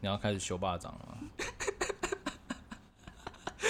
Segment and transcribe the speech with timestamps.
[0.00, 1.18] 你要开始修霸掌了。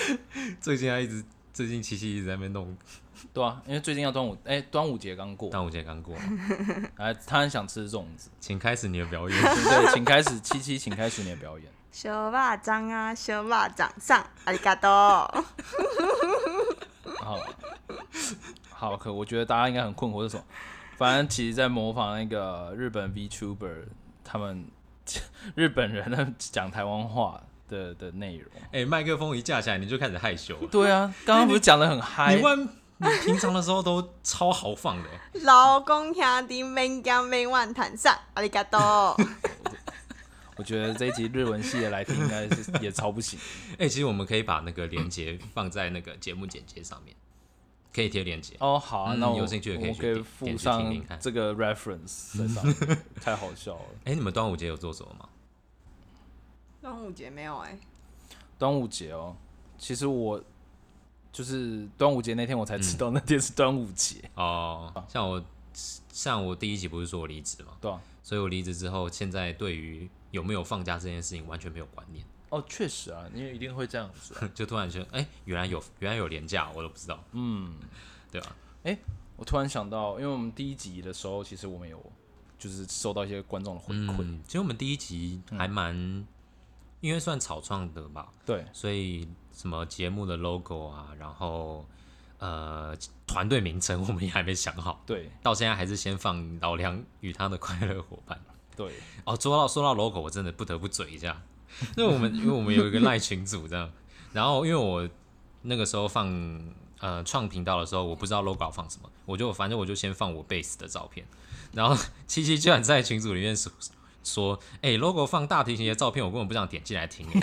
[0.61, 2.77] 最近他一直，最近七七一直在那边弄，
[3.35, 6.17] 对啊，因为最近要端午，哎、端午节刚过，端午节刚过，
[6.97, 9.43] 哎，他很想吃粽子，请开始你的表演。
[9.43, 9.95] 对不对？
[9.95, 11.71] 请开始，七七，请开始你的表演。
[11.93, 14.89] 修巴掌啊，修巴掌上，阿里嘎多。
[17.19, 17.39] 好，
[18.71, 20.45] 好，可我觉得大家应该很困惑是什么？
[20.97, 23.87] 反正其实在模仿那个日本 VTuber
[24.23, 24.67] 他们
[25.57, 28.47] 日本人的讲台湾话的的内容。
[28.73, 30.69] 哎、麦克风一架起来，你就开始害羞了。
[30.71, 32.43] 对啊，刚刚不是讲的很嗨你？
[32.43, 35.09] 万，你平常的时候都超豪放的、
[35.43, 39.17] 老公兄弟免惊免万谈上，阿里嘎多。
[40.57, 43.39] 我觉得这一集日文系的来听应该是也超不行。
[43.81, 47.17] 哎、其实我们可以把那个链接放在那个节目简介上面，
[47.93, 48.57] 可以贴链接。
[48.61, 51.19] 哦，好啊，那我嗯有兴趣也可以去点上听听看。
[51.21, 53.85] 这个 reference 在上面， 太好笑了。
[54.05, 55.29] 哎、你们端午节有做什么吗？
[56.81, 57.79] 端午节没有哎、
[58.59, 59.37] 端午节哦，
[59.77, 60.43] 其实我
[61.31, 65.45] 就是端午节那天我才知道那天是端午节，哦，像我，
[66.11, 74.49] 像我第一集不是说我离职嘛，对啊，所以我离职之后，现在对于有没有放假这件事情完全没有观念，哦，确实啊，因为一定会这样子、啊。
[74.55, 77.75] 就突然觉得，哎、原来有原来有廉价，我都不知道，嗯，
[78.31, 78.55] 对吧？
[78.83, 78.99] 哎
[79.37, 81.99] 我突然想到，因为我们第一集的时候，其实我们有
[82.59, 85.95] 就是收到一些观众的回馈，嗯，其实我们第一集还蛮，
[87.01, 91.87] 因为算草创的吧，对，所以什么节目的 logo 啊，然后
[92.39, 92.95] 呃
[93.27, 98.39] 团队名称 我们也还没想好，对，到现在还是先放老梁与他的快乐伙伴。
[98.77, 98.93] 对，
[99.25, 101.41] 哦，说到说到 logo，我真的不得不嘴一下，
[101.97, 103.91] 因为我们因为我们有一个赖群组这样，
[104.33, 105.09] 然后因为我
[105.63, 106.29] 那个时候放
[107.01, 111.27] 呃创频道的时候，我不知道 logo 要放什么，我就反正我就先放我 base 的照片，
[111.73, 111.97] 然后
[112.27, 113.71] 七七居然在群组里面说
[114.23, 117.41] 说，哎、l o g o 放大提琴的照片，我根本不想点进来听、欸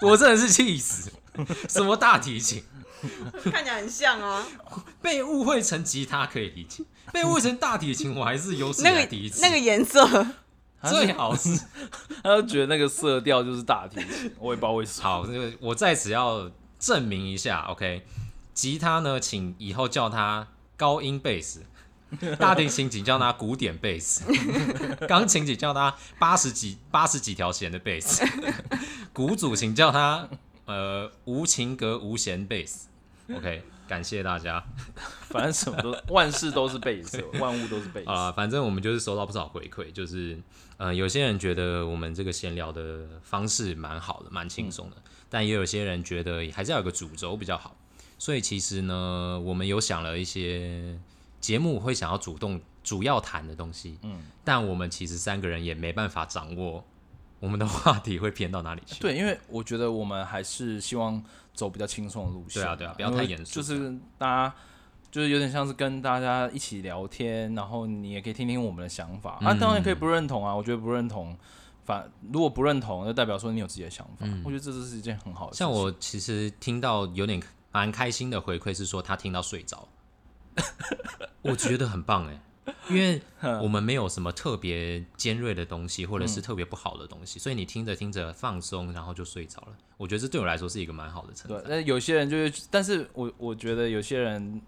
[0.00, 1.12] 我真的是气死，
[1.68, 2.62] 什么大提琴？
[3.52, 4.46] 看起来很像啊。
[5.02, 6.82] 被误会成吉他可以理解，
[7.12, 9.42] 被误会成大提琴，我还是有史以那个来第一次。
[9.42, 10.26] 那个颜色，
[10.88, 11.60] 最好是
[12.22, 15.04] 他就觉得那个色调就是大提琴，我也不知道为什么。
[15.04, 18.02] 好，这个我在此要证明一下，OK，
[18.52, 21.62] 吉他呢，请以后叫它高音贝斯，
[22.38, 24.24] 大提琴请叫它古典贝斯，
[25.08, 28.24] 钢琴请叫它八十几八十几条弦的贝斯，
[29.12, 30.28] 鼓组请叫它
[30.66, 32.88] 呃无情格无弦贝斯。
[33.34, 34.62] OK，感谢大家
[35.30, 38.10] 反正什么都万事都是贝斯，万物都是贝斯。
[38.10, 40.38] 啊、反正我们就是收到不少回馈，就是
[40.76, 44.96] 呃，有些人觉得我们这个闲聊的方式蛮好的，蛮轻松的，
[45.30, 47.76] 但也有些人觉得还是要有个主轴比较好。
[48.18, 50.98] 所以其实呢，我们有想了一些
[51.40, 56.84] 节目会想要主动主要谈的东西，嗯，但我们其实三个人也没办法掌握
[57.40, 59.00] 我们的话题会偏到哪里去。
[59.00, 62.62] 对，因为我觉得我们还是希望走比较轻松的路线。
[62.62, 64.54] 对啊对啊不要太严肃就是大家
[65.14, 69.52] 就是有点像是跟大家一起聊天，然后你也可以听听我们的想法、啊。
[69.52, 71.38] 嗯当然可以不认同啊，我觉得不认同，
[71.84, 74.26] 反如果不认同，就代表说你有自己的想法。
[74.44, 75.64] 我觉得这是一件很好的事情。
[75.64, 79.86] 嗯像我其实听到有点蛮开心的回馈是说他听到睡着，
[81.42, 82.40] 我觉得很棒哎，
[82.90, 83.22] 因为
[83.62, 89.76] 我们没有什么特别尖锐的东西，或者是特别不好的东西，所以你听着听着放松，然后就睡着了。
[89.96, 91.66] 我觉得这对我来说是一个蛮好的成对，分。
[91.68, 94.60] 那有些人就是，但是我我觉得有些人，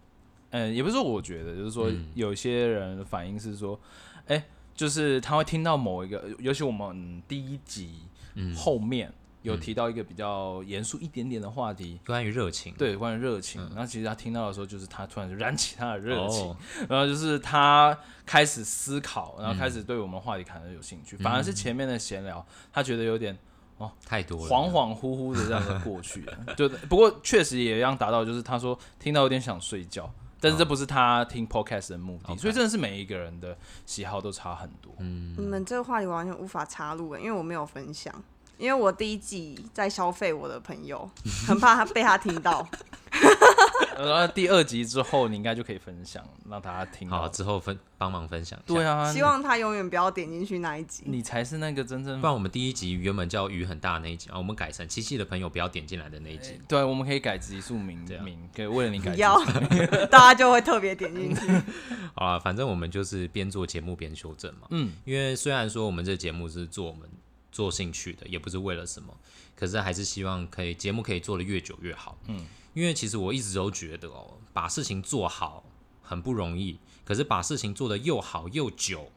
[0.50, 2.06] 嗯，也不是说我觉得，就是说嗯。
[2.14, 3.78] 有些人反应是说，
[4.26, 8.00] 哎、就是他会听到某一个，尤其我们第一集
[8.34, 9.12] 嗯，后面
[9.42, 13.62] 有提到一个比较严肃一点点的话题，关于热情，对，关于热情。
[13.70, 16.56] 然后其实他听到的时候，就是他突然就燃起他的热情，哦。
[16.88, 21.16] 然后就是他开始思考，然后开始对我们话题感到有兴趣。
[21.18, 23.38] 反而嗯是前面的闲聊，他觉得有点
[23.78, 26.22] 哦太多了，恍恍惚惚的这样的过去。
[26.26, 26.54] 了。
[26.56, 30.12] 就不过确实也一样达到，就是他说听到有点想睡觉，
[30.46, 34.94] 但是这不是他听 podcast 的目的所以真的是每一个人的喜好都差很多。
[35.00, 38.14] 嗯你们这个话题完全无法插入欸，因为我没有分享，
[38.56, 41.10] 因为我第一季在消费我的朋友，
[41.48, 42.65] 很怕他被他听到。
[43.98, 47.27] 然后第二集之后，你应该就可以分享，让大家听好。
[47.28, 48.60] 之后分帮忙分享。
[48.66, 51.04] 对啊，希望他永远不要点进去那一集。
[51.06, 56.60] 你才是那个真正不然我们第一集原本叫雨很大那一集啊，我们改成七夕的朋友不要点进来的那一集。
[56.68, 59.42] 对，我们可以改集数名这样名，可以为了你改不要，
[60.10, 61.41] 大家就会特别点进去。
[62.15, 64.66] 好了，反正我们就是边做节目边修正嘛。
[64.71, 67.09] 嗯，因为虽然说我们这节目是做我们
[67.50, 69.15] 做兴趣的，也不是为了什么，
[69.54, 72.18] 可是还是希望可以节目可以做的越久越好。
[72.27, 72.44] 嗯，
[72.76, 75.64] 因为其实我一直都觉得哦，把事情做好
[76.02, 79.10] 很不容易，可是把事情做得又好又久，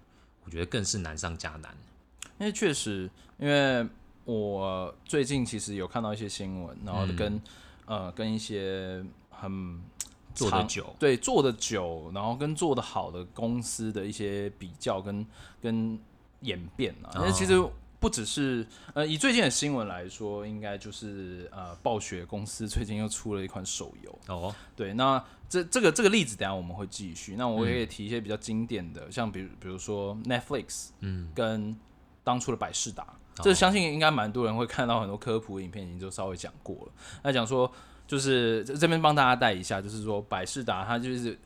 [0.46, 1.76] 我觉得更是难上加难。
[2.40, 3.86] 因为确实，因为
[4.24, 7.16] 我最近其实有看到一些新闻，然后嗯。
[7.18, 7.42] 跟、
[7.86, 9.82] 呃跟一些很
[10.36, 15.26] 做的久，对做的久，然后跟做的好的公司的一些比较跟
[15.60, 16.00] 跟
[16.42, 27.36] 演变啊，因为其实哦不只是呃以最近的新闻来说，应该就是呃暴雪公司最近又出了一款手游，哦，对，那这这个这个例子，等下我们会继续。
[27.36, 31.76] 那我也可以嗯提一些比较经典的，像比如比如说 Netflix 嗯，跟
[32.24, 33.42] 当初的百事达，哦。
[33.42, 36.92] 这相信应该蛮多人会看到很多科普影片，已经就稍微讲过了。
[37.24, 37.70] 那讲说
[38.08, 41.38] 就是这这边帮大家带一下，就是说百事达它就是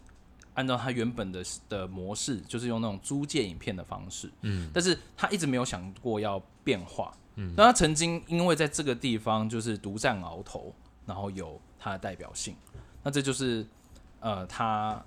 [0.56, 10.74] 按照他原本的的模式，就是用那种租借影片的方式，嗯，但是他一直没有想过要变化，嗯，那他曾经因为在这个地方就是独占鳌头，
[11.06, 12.56] 然后有他的代表性，
[13.02, 13.66] 那这就是
[14.20, 15.04] 呃他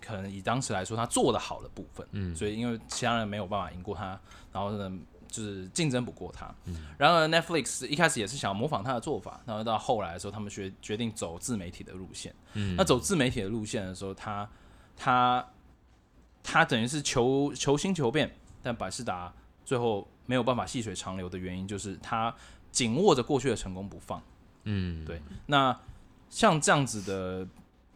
[0.00, 2.34] 可能以当时来说他做的好的部分，嗯。
[2.34, 4.18] 所以因为其他人没有办法赢过他，
[4.50, 4.90] 然后呢
[5.28, 6.86] 就是竞争不过他，嗯。
[6.96, 12.74] 然而 Netflix 一开始也是想要模仿他的做法，然后到后来的时候，他们决决定走自媒体的路线，嗯。
[12.76, 14.48] 那走自媒体的路线的时候，他
[14.96, 15.46] 他
[16.42, 19.32] 他等于是求求新求变，但百事达
[19.64, 22.34] 最后没有办法细水长流的原因，就是他
[22.70, 24.22] 紧握着过去的成功不放。
[24.64, 25.78] 嗯，对那
[26.28, 27.48] 像这样子的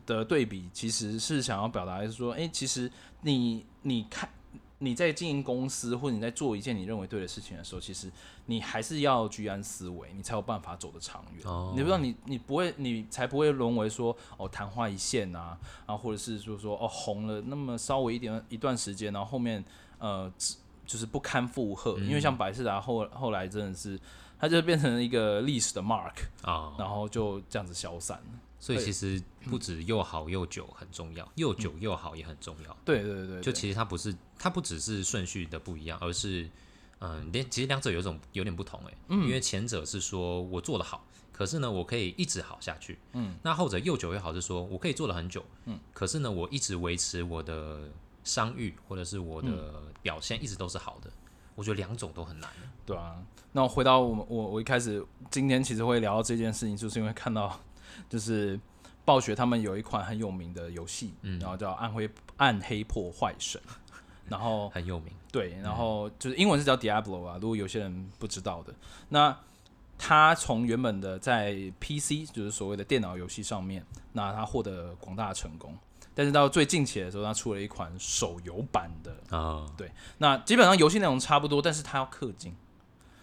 [0.06, 4.28] 的对比，其实是想要表达的是说，哎、其实你你看
[4.78, 8.10] 你在经营公司或者你在做一件你认为对的事情的时候，其实
[8.46, 11.42] 你还是要居安思危，你才有办法走得长远。
[11.46, 19.64] 哦你不知道你你不会，你才不会沦为说哦昙花一现啊，啊，或者是说说哦红了那么稍微一点一段时间，然后后面
[19.98, 20.56] 呃只
[20.86, 23.98] 就是不堪负荷，因为像百事达后后来真的是。
[24.36, 26.12] 它就变成一个历史的 mark，
[26.42, 28.24] 啊，然后就这样子消散了。
[28.64, 32.74] 所以其实不止又好又久很重要，又久又好也很重要。
[32.82, 36.48] 对对对对，就其实它不是，它不只是顺序的不一样，而是
[37.00, 47.90] 嗯，连其实两者有种有点不同哎、因为前者是说我做的好，可是呢我可以一直好下去，嗯，那后者又久又好是说我可以做了很久，嗯，可是呢我一直维持我的
[48.22, 51.10] 商誉或者是我的表现一直都是好的，
[51.54, 52.48] 我觉得两种都很难。
[52.86, 53.22] 对啊。
[53.52, 57.60] 那我回到我们我我一开始今天其实会聊到这件事情，就是因为看到
[58.08, 58.58] 就是
[59.04, 61.38] 暴雪他们有一款很有名的游戏，嗯。
[61.38, 63.60] 然后叫《暗黑暗黑破坏神》，
[64.28, 68.74] 然后很有名，对，然后就是英文是叫 Diablo 啊，如果有些人不知道的，
[69.08, 69.36] 那
[69.96, 75.76] 它从原本的在 PC 就是所谓的电脑游戏上面，那它获得广大的成功，
[76.14, 82.54] 但是到最近期的时候，它出了一款手游版的，啊、对那基本上游戏内容差不多，但是它要氪金。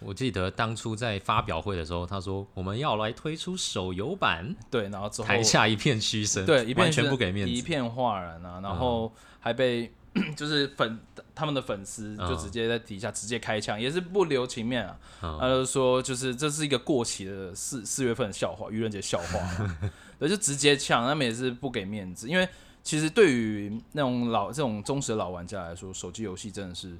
[0.04, 9.92] 我记得当初在发表会的时候，他说我们要来推出手游版，对，然后之后台下一片嘘声，对一片完全是不给面子，一片哗然啊，然后还被、
[10.36, 10.98] 就是粉
[11.34, 14.98] 他们的粉丝就嗯直接在底下直接开枪，也是不留情面啊。
[15.22, 19.80] 嗯他就说就是这是一个过期的四四月份的笑话，愚人节笑话啊，
[20.18, 22.48] 对，就直接呛，他们也是不给面子，因为
[22.82, 26.96] 其实对于那种老这种忠实的老玩家来说，手机游戏真的是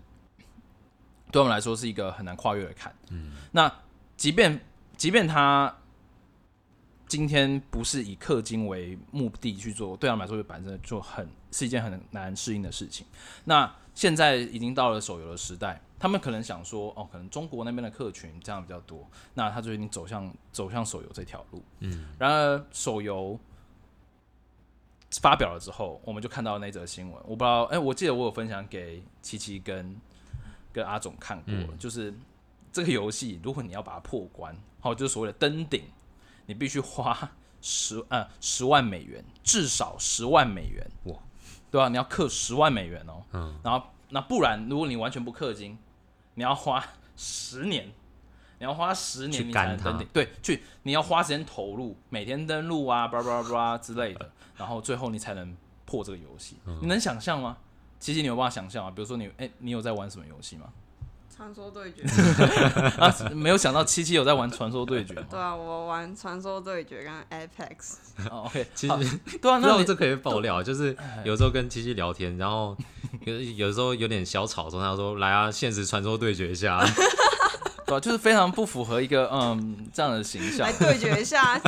[1.33, 2.95] 对我们来说是一个很难跨越的坎。
[3.11, 3.73] 嗯，那
[4.17, 4.61] 即便
[4.97, 5.75] 即便他
[7.09, 13.07] 今天不是以氪金为目的去做，对他们来说就本身就很是一件很难适应的事情。
[13.45, 21.63] 那现在已经到了手游的时代，他们可能想说，哦，可能中国那边的客群这样比较多，那他就已经走向走向手游这条路。
[21.81, 23.39] 嗯，然而手游
[25.21, 29.95] 发表了之后，我们就看到那则新闻，我不知道，哎、我记得我有分享给七七跟
[30.73, 32.13] 跟阿总看过，嗯就是
[32.73, 35.83] 这个游戏，如果你要把它破关，好，就是所谓的登顶，
[36.47, 41.15] 你必须花十呃十万美元，至少十万美元，哇，
[41.71, 45.79] 对吧、你要氪十万美元哦，嗯，然后那不然，如果你完全不氪金，
[46.35, 46.85] 你要花
[47.17, 47.87] 十年，
[48.59, 50.09] 你要花十年你才能登顶。
[50.13, 56.57] 对，去你要花时间投入，每天登录啊，叭叭叭之类的，然后最后你才能破这个游戏。
[56.67, 57.59] 嗯你能想象吗？
[58.03, 60.67] 其实你有办法想象啊，比如说你，哎、你有在玩什么游戏吗？
[61.35, 62.03] 传说对决，
[62.99, 65.23] 啊，没有想到七七有在玩传说对决吗？
[65.31, 72.77] 对啊，我玩传说对决跟 Apex，哦，OK， 其实对啊，那你道这可以爆料，就是有时候跟七七聊天，然后
[73.25, 76.85] 有有时候有点小吵的时候，他说：“来啊，现实传说对决一下。
[77.87, 80.73] 对啊，就是非常不符合一个嗯这样的形象来。
[80.73, 81.61] 对决一下。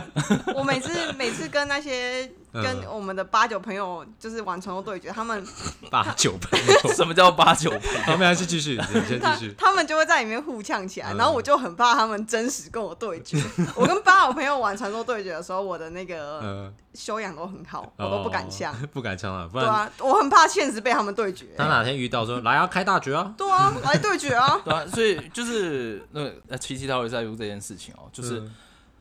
[0.55, 2.31] 我每次每次跟那些
[2.63, 5.45] 跟我们的八九朋友就是玩传说对决，他们
[5.91, 7.99] 八九朋友， 什么叫八九朋友？
[8.07, 9.55] 好，没关系，继续，你先他继续。
[9.59, 13.43] 他们就会在里面互呛起来，嗯然后我就很怕他们真实跟我对决。
[13.75, 18.73] 我跟八九朋友玩传说对决的时候，我的那个呃，修养都很好，我都不敢呛。
[18.73, 21.47] 哦，不敢呛了，不然对啊，我很怕现实被他们对决。
[21.59, 24.61] 他哪天遇到说来啊，开大局啊，对啊，来对决啊！
[24.65, 26.07] 对啊，所以就是
[26.49, 28.55] 那七七他会在乎这件事情哦，就是、嗯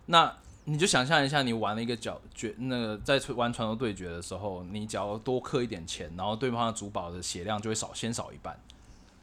[0.08, 0.30] 那
[0.66, 8.58] 你就想象一下，你玩了一个角决那个在玩传说对决的时候，你只要多氪一点钱，然后对方的主宝的血量就会少，先少一半。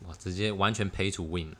[0.06, 1.54] 哇，直接完全 pay to win。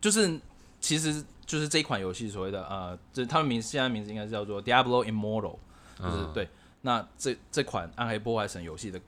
[0.00, 0.40] 就是
[0.80, 5.56] 其实就是这一款游戏所谓的呃，这他们名现在名字应该是叫做 Diablo Immortal，
[5.98, 6.48] 就是、嗯对。
[6.82, 9.00] 那这这款暗黑破坏神游戏的，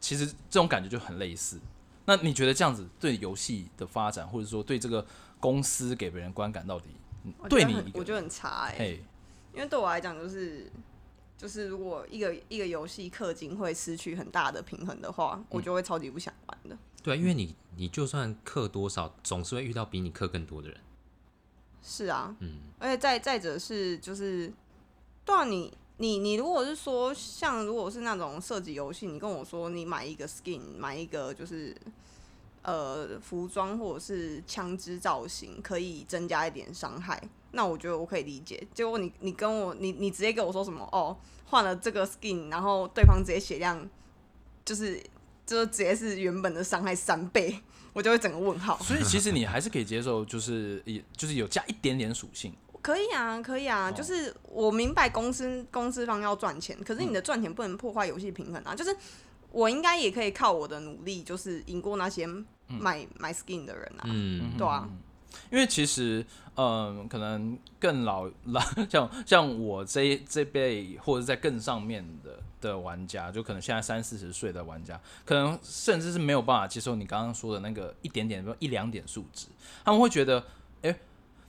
[0.00, 1.60] 其实这种感觉就很类似。
[2.04, 5.04] 那你觉得这样子对游戏的发展，或者说对这个
[5.40, 6.86] 公司给别人观感到底，
[7.48, 9.04] 对你我觉得很差哎、嘿，
[9.56, 10.70] 因为对我来讲，就是
[11.38, 16.76] 就是如果一个一个游戏氪金会失去很大的平衡的话，我就会超级不想玩的。
[17.02, 20.78] 对啊，因为你你就算氪多少，总是会遇到比你氪更多的人。
[21.82, 24.52] 是啊，嗯，而且再再者是就是，
[25.24, 31.74] 对啊，你你你如果是说像如果是那种射击游戏，你跟我说你买一个 skin，买一个就是
[32.62, 37.22] 呃服装或者是枪支造型，可以增加一点伤害，
[37.56, 38.64] 那我觉得我可以理解。
[38.72, 43.88] 结果你你跟我你你直接跟我说什么哦，换了这个 skin，然后对方直接血量
[44.64, 45.02] 就是
[45.44, 47.58] 就是直接是原本的伤害三倍，
[47.92, 48.78] 我就会整个问号。
[48.84, 52.52] 所以其实你还是可以接受，就是也就是有加一点点属性。
[52.82, 58.76] 可以啊，可以啊，哦就是我明白公司公司方要赚钱，可是你的赚钱不能破坏游戏平衡啊。
[58.76, 58.96] 就是
[59.50, 62.28] 我应该也可以靠我的努力，就是赢过那些
[62.68, 64.04] 买、买 skin 的人啊。
[64.04, 64.88] 嗯，对啊，
[65.50, 66.24] 因为其实，
[66.56, 79.46] 嗯，可能更老老 像像我这这辈或者在更上面的的玩家，就可能现在三四十岁的玩家，可能甚至是没有办法接受你刚刚说的那个一点点一两点数值，
[79.84, 80.42] 他们会觉得，
[80.82, 80.96] 哎、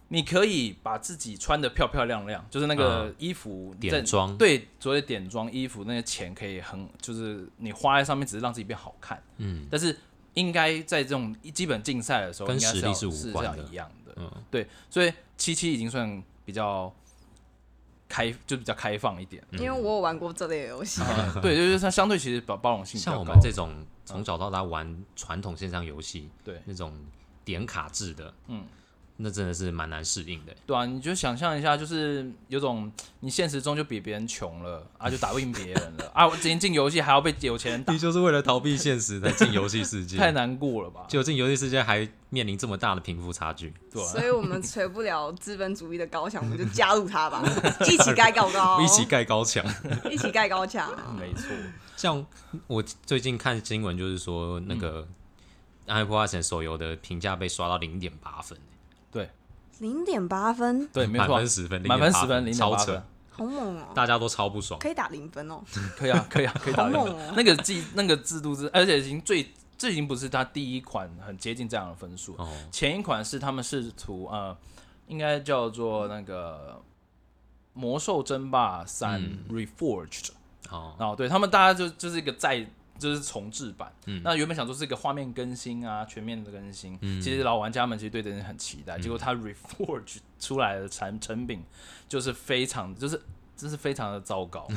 [0.10, 9.98] 你可以把自己穿的漂漂亮亮，就是那个嗯衣服在点妆对，所谓点妆衣服那些钱可以很，就是你花在上面只是让自己变好看，嗯，但是
[10.38, 13.64] 应该在这种基本竞赛的时候，跟应该要实力是无是关的。
[13.64, 14.32] 一样的，嗯。
[14.52, 16.94] 对，所以七七已经算比较
[18.08, 23.74] 开，就比较开放一点，因为我有玩过这类游戏，啊 对，就是它相对其实包包容性比较像我们这种
[24.06, 26.62] 从小到大玩传统线上游戏，对。
[26.66, 26.94] 那种
[27.44, 28.64] 点卡制的，嗯，
[29.18, 30.56] 那真的是蛮难适应的。
[30.66, 41.06] 对啊，你就想象一下，就是有种你现实中就比别人穷了啊，就打不赢别人了啊，我今天进游戏还要被有钱人打你，就是为了逃避现实才进游戏世界， 太难过了吧？
[41.08, 47.44] 就进游戏世界还面临这么大的贫富差距，对啊所以我们锤不了资本主义的高墙，我们就加入它吧，
[47.88, 49.66] 一起盖高高， 一起盖高墙。
[50.12, 50.90] 一起盖高墙。
[51.18, 51.48] 没错，
[51.96, 52.24] 像
[52.68, 55.02] 我最近看新闻，就是说那个
[55.88, 58.58] 《暗黑破坏神》手游的评价被刷到零点八分，
[59.80, 61.28] 零点八分，对，没错。
[61.28, 63.88] 满分，十分，0.8满分十分，零点超八分，，好猛哦！
[63.94, 64.80] 大家都超不爽。
[64.80, 65.62] 可以打零分哦，
[65.96, 67.02] 可以啊， 可以啊，可以打零分。
[67.02, 67.34] 好猛哦！
[67.38, 69.48] 那个制那个制度是，而且已经最
[69.78, 74.58] 这已经不是他第一款很接近这样的分数，哦，前一款是他们试图呃，
[75.08, 76.82] 应该叫做那个
[77.80, 79.38] 《魔兽争霸三嗯。
[79.50, 80.10] Reforged》，
[80.72, 82.68] 哦，然后对他们大家就就是一个再
[82.98, 91.64] 就是重置版，嗯那原本想说是一个画面更新啊，全面的更新，嗯其实老玩家们其实对这件事很期待，结果它 Reforged 出来的产成品
[92.10, 93.22] 就是非常就是。
[93.60, 94.68] 真是非常的糟糕，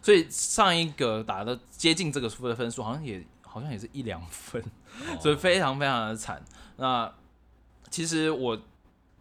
[0.00, 4.64] 所以上一个打的接近这个分分数，好像也好像也是一两分，
[5.20, 6.42] 所以非常非常的惨。
[6.78, 7.12] 那
[7.90, 8.58] 其实我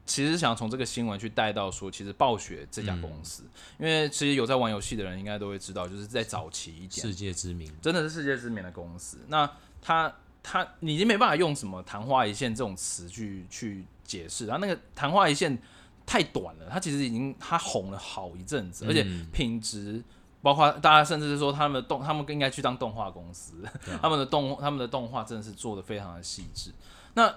[0.10, 3.44] 其实想从这个新闻去带到说，其实暴雪这家公司，
[3.78, 9.20] 因为其实有在玩游戏的人应该都会知道，就是在早期一点世，界知名，真的是世界知名的公司。
[9.28, 9.48] 那
[9.80, 10.12] 他
[10.42, 15.56] 他你已经没办法用什么昙花一现这种词去去解释，然后那个昙花一现
[16.08, 20.04] 太短了，他其实已经他红了好一阵子，而且嗯品质。
[20.42, 26.72] 包括大家甚至是说他们的动，他们应该去当动画公司，啊他们的动他们的动画真的是做的非常的细致。
[27.14, 27.30] 那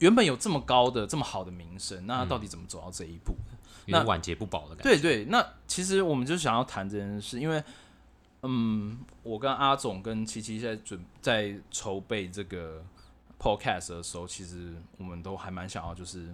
[0.00, 3.34] 原本有这么高的这么好的名声，那到底怎么走到这一步？
[3.86, 4.82] 有点晚节不保的感觉。
[4.82, 7.62] 对对，那其实我们就想要谈这件事，因为
[8.42, 12.82] 嗯，我跟阿总跟七七在准在筹备这个
[13.38, 16.28] podcast 的时候，其实我们都还蛮想要就是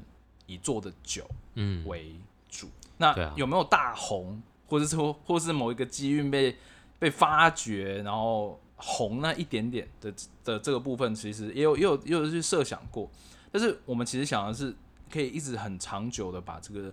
[0.47, 2.15] 以做的久嗯，为
[2.49, 2.69] 主。
[2.99, 6.57] 那有没有大红，或者说或是某一个机遇被
[6.99, 10.13] 被发掘，然后红那一点点的
[10.45, 13.11] 的这个部分，其实也有也有也有去设想过。
[13.53, 14.75] 但是我们其实想的是，
[15.11, 16.93] 可以一直很长久的把这个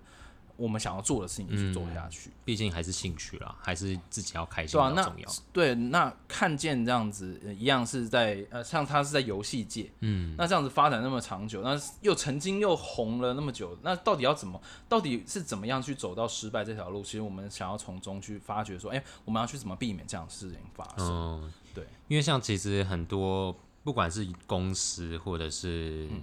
[0.56, 2.30] 我们想要做的事情去做下去。
[2.46, 5.44] 毕竟还是兴趣啦，还是自己要开心对啊，那比较重要。
[5.52, 17.02] 对，那看见这样子，呃一样是在呃，像他是在游戏界，嗯，那这样子发展那么长久，那又曾经又红了那么久，那到底要怎么，到底是怎么样去走到失败这条路？
[17.02, 21.08] 其实我们想要从中去发掘说，哎、我们要去怎么避免这样的事情发生？
[21.08, 26.22] 嗯，对，因为像其实很多不管是公司或者是嗯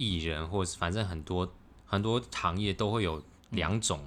[0.00, 1.52] 艺人，或是反正很多
[1.84, 4.00] 很多行业都会有两种，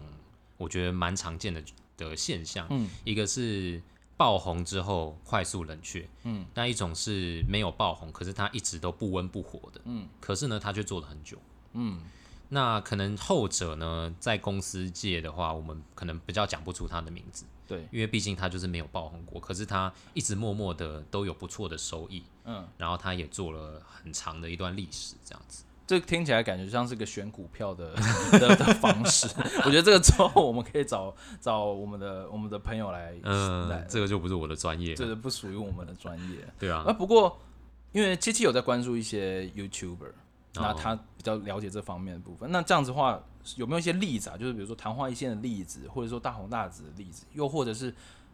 [0.57, 1.63] 我觉得蛮常见的
[1.95, 2.65] 的现象。
[2.71, 3.79] 嗯，一个是
[4.17, 11.37] 爆红之后快速冷却，嗯，那一种是没有爆红，可是他一直都不温不火的，嗯，可是呢，他却做了很久。
[11.73, 12.01] 嗯，
[12.49, 25.63] 那可能后者呢，在公司界的话，我们可能比较讲不出他的名字，对，因为毕竟他就是没有爆红过，可是他一直默默的都有不错的收益，嗯，然后他也做了很长的一段历史，这样子。
[25.85, 27.93] 这听起来感觉像是个选股票的
[28.39, 29.27] 的的方式。
[29.65, 36.37] 我觉得这个之后我们可以找找我们的我们的朋友来，嗯、来这个就不是我的专业了，这个不属于我们的专业。
[36.57, 37.37] 对啊啊，，不过
[37.91, 40.11] 因为七七有在关注一些 YouTuber，
[40.55, 42.51] 那哦他比较了解这方面的部分。
[42.51, 43.21] 那这样子的话，
[43.55, 44.37] 有没有一些例子啊？
[44.37, 47.93] 就是比如说昙花一现的例子，或者说大红大紫的例子，又或者是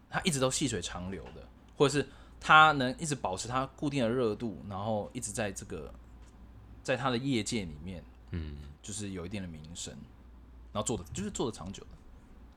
[0.10, 1.41] 他一直都细水长流的，
[1.75, 2.08] 或者是
[2.39, 5.91] 他能一直保持他固定的热度，然后一直在这个
[6.89, 9.93] 在他的业界里面，嗯，就是有一定的名声，
[10.74, 11.84] 然后做的就是做的长久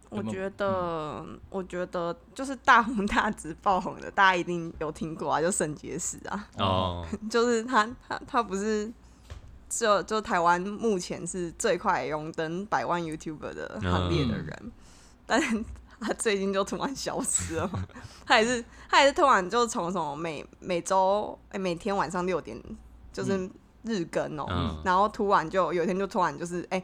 [0.09, 8.91] 我觉得，我觉得就是大红大紫爆红的，大家一定有听过啊，就肾结石啊，哦， 就是他他他不是
[9.69, 14.73] 就就台湾目前是最快荣登百万 YouTuber 的行列的人，
[15.27, 15.63] 但是
[16.01, 17.87] 他最近就突然消失了嘛，
[18.25, 22.59] 他也是他也是突然就从什么每每周哎、每天晚上六点
[23.13, 23.49] 就是
[23.85, 24.83] 日更哦、嗯。
[24.85, 26.83] 然后突然就有一天就突然就是哎、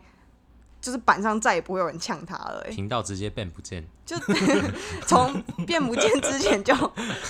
[0.80, 4.16] 就是板上再也不会有人呛他了、哎，频道直接变不见，就
[5.06, 6.74] 从变不见之前就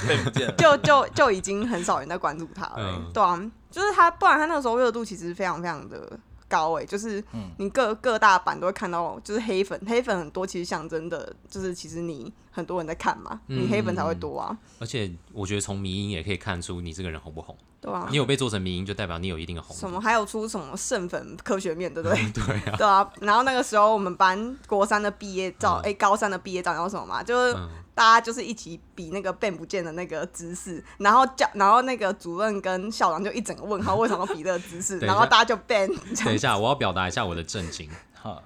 [0.06, 0.54] 被不见了。
[0.56, 3.10] 就就就已经很少人在关注他了、欸嗯。
[3.12, 6.18] 对啊，就是他，不然他那个时候热度其实非常非常的
[6.48, 17.56] 高哎、就是嗯你各各大版都会看到，就是黑粉，黑粉很多，其实象征的就是其实你很多人在看嘛，嗯你黑粉才会多啊，而且我觉得从迷音也可以看出你这个人红不红。
[17.80, 18.16] 对啊你。
[18.16, 19.76] 有被做成迷音，就代表你有一定的红。
[19.76, 22.18] 什么还有出什么剩粉科学面，对不对？
[22.32, 27.22] 对啊，对啊，然后那个时候我们班国三的毕业照，嗯哎、高三的毕业照，你知道什么嘛？
[27.22, 34.98] 就是嗯，大家就是一起比那个变不见的那个姿势，然后教，然后那个主任跟校长就一整个问号，为什么比这个姿势？
[35.04, 35.88] 然后大家就 ban。
[36.24, 37.90] 等一下，我要表达一下我的震惊。
[38.14, 38.40] 哈，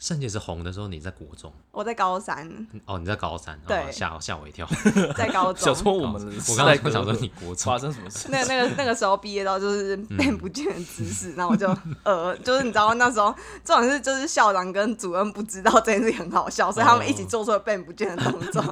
[0.00, 4.66] 圣洁是红的时候，你在国中我在高三，哦，你在高三，对吓吓吓我一跳。
[5.14, 5.76] 在高小中。
[5.76, 8.28] 说我刚才想说你国中发生什么事？
[8.30, 11.68] 那那个那个时候毕业到就是嗯变不见的姿势，然后我就
[12.02, 13.32] 呃，就是你知道那时候
[13.62, 18.62] 这种是就是校长跟主任不知道这件事情很好笑，所以他们一起做出了变不见的动作。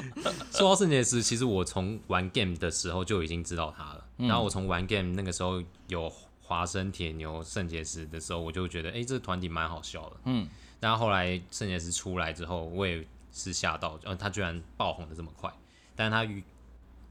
[0.50, 4.04] 说到圣洁石，其实我从玩 game 的时候就已经知道他了。
[4.16, 6.10] 然后我从玩 game 那个时候有
[6.42, 10.16] 华生、铁牛、圣洁石的时候，我就觉得，哎、这个团体蛮好笑的。
[10.24, 10.48] 嗯，
[10.80, 15.52] 然后后来圣洁石出来之后，我也是吓到，呃，他居然爆红的这么快，
[15.94, 16.42] 但是他陨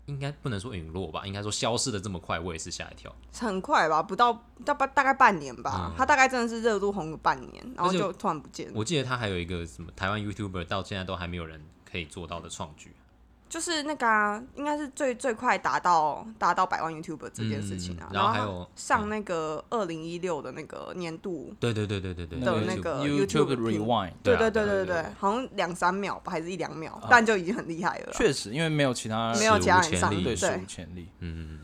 [0.08, 3.16] 应该不能说陨落吧，应该说消失的这么快，我也是吓一跳。
[3.32, 8.74] 很快吧，不到大半大概半年吧，嗯他大概真的是热度红了半年，然后就突然不见了。
[8.76, 12.92] 我记得他还有一个什么台湾 YouTuber 到现在都还没有人可以做到的创举。
[13.50, 27.08] 就是那个、啊、应该是最最快达到达到百万 YouTuber 这件事情啊，嗯然后后还有上那个二零一六的那个年度，对对对对对对，的那个 YouTube YouTube 评 Rewind，对对啊对对对对对对对，好像两三秒吧，还是一两秒，啊。
[27.10, 28.14] 但就已经很厉害了。
[28.14, 30.24] 确实，因为没有其他没有其他人上，史无前例。
[30.24, 30.36] 对。
[30.36, 31.08] 史对无前例。
[31.20, 31.60] 嗯，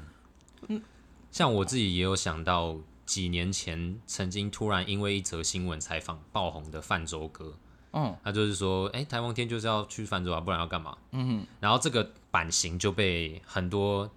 [1.32, 7.54] 像我自己也有想到，几年前曾经突然因为一则新闻采访爆红的泛舟哥，
[7.96, 10.98] 嗯他就是说，哎、台风天就是要去泛舟啊，不然要干嘛？
[11.12, 14.10] 嗯哼，然后这个版型就被很多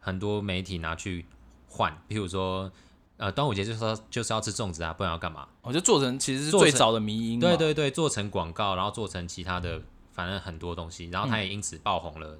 [0.00, 1.24] 很多媒体拿去
[1.68, 2.70] 换，譬如说，
[3.16, 5.48] 呃，端午节就是要就是要吃粽子啊，不然要干嘛？
[5.62, 9.80] 我就做成其实是最早的迷音嘛，对对对，做成广告，然后做成其他的，
[10.12, 12.38] 反正很多东西，然后他也因此爆红了，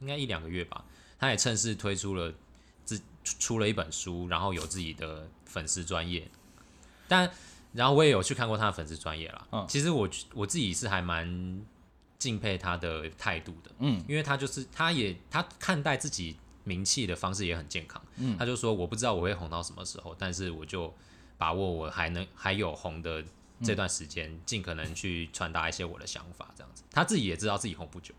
[0.00, 0.84] 应该一两个月吧。
[1.18, 2.32] 他也趁势推出了
[2.82, 6.26] 自出出了一本书，然后有自己的粉丝专业。
[7.06, 7.30] 但
[7.72, 9.46] 然后我也有去看过他的粉丝专业啦。
[9.52, 11.62] 嗯其实我我自己是还蛮
[12.18, 18.02] 敬佩他的态度的，嗯因为他就是他也他看待自己名气的方式也很健康。
[18.16, 20.92] 嗯他就说我不知道我会红到什么时候，但是我就
[21.38, 23.24] 把握我还能还有红的
[23.62, 26.82] 这段时间，尽可能去传达一些我的想法，这样子。
[26.90, 28.14] 他自己也知道自己红不久，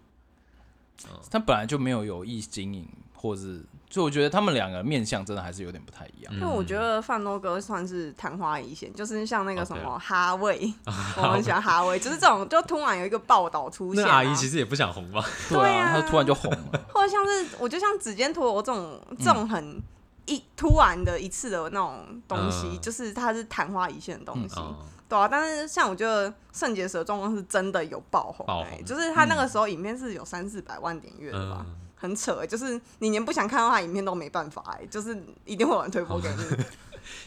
[1.10, 2.88] 嗯他本来就没有有意经营，
[3.22, 6.34] 或是就我觉得他们两个面相真的还是有点不太一样。
[6.34, 10.74] 因为我觉得范多哥算是昙花一现，就是像那个什么哈味，
[11.18, 15.24] 我很喜欢哈味，就是这种就突然有一个报道出现、啊，那阿姨其实也不想红吧？
[15.50, 16.86] 对啊，对啊他突然就红了。
[16.94, 19.80] 或者像是我就像指尖陀螺这种这种很
[20.26, 25.28] 一突然的一次的那种东西，嗯就是它是昙花一现的东西，哦，对啊。
[25.28, 31.66] 但是像我觉得圣结石的状况是真的有爆红、欸，爆红就是他那个时候影片是有三四百万点阅的吧。
[31.68, 36.66] 嗯，很扯、欸，就是你连不想看到他影片都没办法、哎，就是一定会有人推播给你。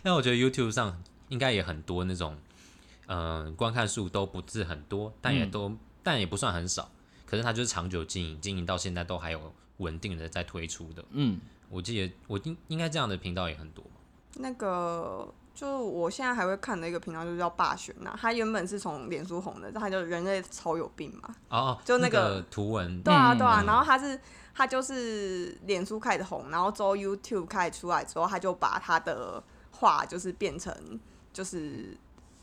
[0.02, 2.36] 那 我觉得 YouTube 上应该也很多那种，
[3.06, 6.90] 呃，观看数都不是很多，但也都、但也不算很少。
[7.24, 11.04] 可是它就是长久经营，经营到现在都还有稳定的在推出的。
[11.10, 13.84] 嗯，我记得我应应该这样的频道也很多。
[14.38, 18.16] 那个就我现在还会看的一个频道，就叫霸选呐。
[18.20, 21.34] 他原本是从脸书红的，他就人类超有病嘛。
[21.48, 23.62] 哦，就那那个图文，对啊，嗯对啊。
[23.62, 24.18] 嗯然后他是
[24.54, 30.72] 他就是脸书开始红，然后之后 YouTube 开始出来之后，他就把他的话就是变成
[31.32, 31.96] 就是。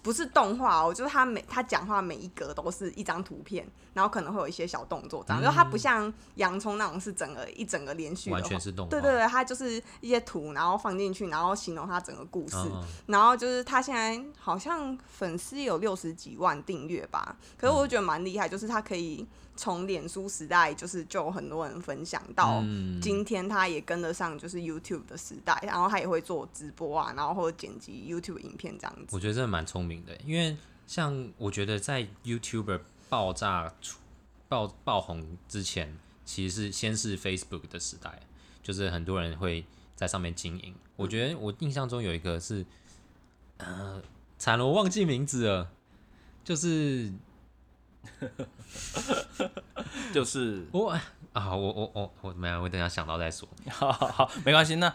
[0.03, 8.89] 不是动画哦，就是他每他讲话每一格都是一张图片，然后可能会有一些小动作这样，就他不像洋葱那种是整个一整个连续的完，全是动画。
[8.89, 12.57] 对对对，他就是一些图，然后放进去，然后形容他整个故事。
[12.57, 19.27] 嗯然后就是他现在好像粉丝有六十几万订阅吧，可是我就觉得蛮厉害，就是他可以
[19.61, 29.15] 从脸书时代，就是就有很多人分享到嗯今天，他也跟得上就是 YouTube 的时代，然后他也会做直播啊，然后或者剪辑 YouTube 影片这样子。
[29.15, 33.99] 我觉得真的蛮聪明的，因为像我觉得在 YouTuber 爆炸出
[34.49, 35.95] 爆爆红之前，
[36.25, 38.21] 其实是先是 Facebook 的时代，
[38.63, 39.63] 就是很多人会
[39.95, 40.73] 在上面经营。
[40.95, 42.65] 我觉得我印象中有一个是，
[43.57, 44.01] 呃，
[44.39, 45.71] 惨了，我忘记名字了，
[46.43, 47.11] 就是
[50.13, 50.89] 就是我
[51.33, 53.47] 啊，我我我我没有，我等一下想到再说。
[53.71, 54.75] 好好好，没关系。
[54.75, 54.93] 那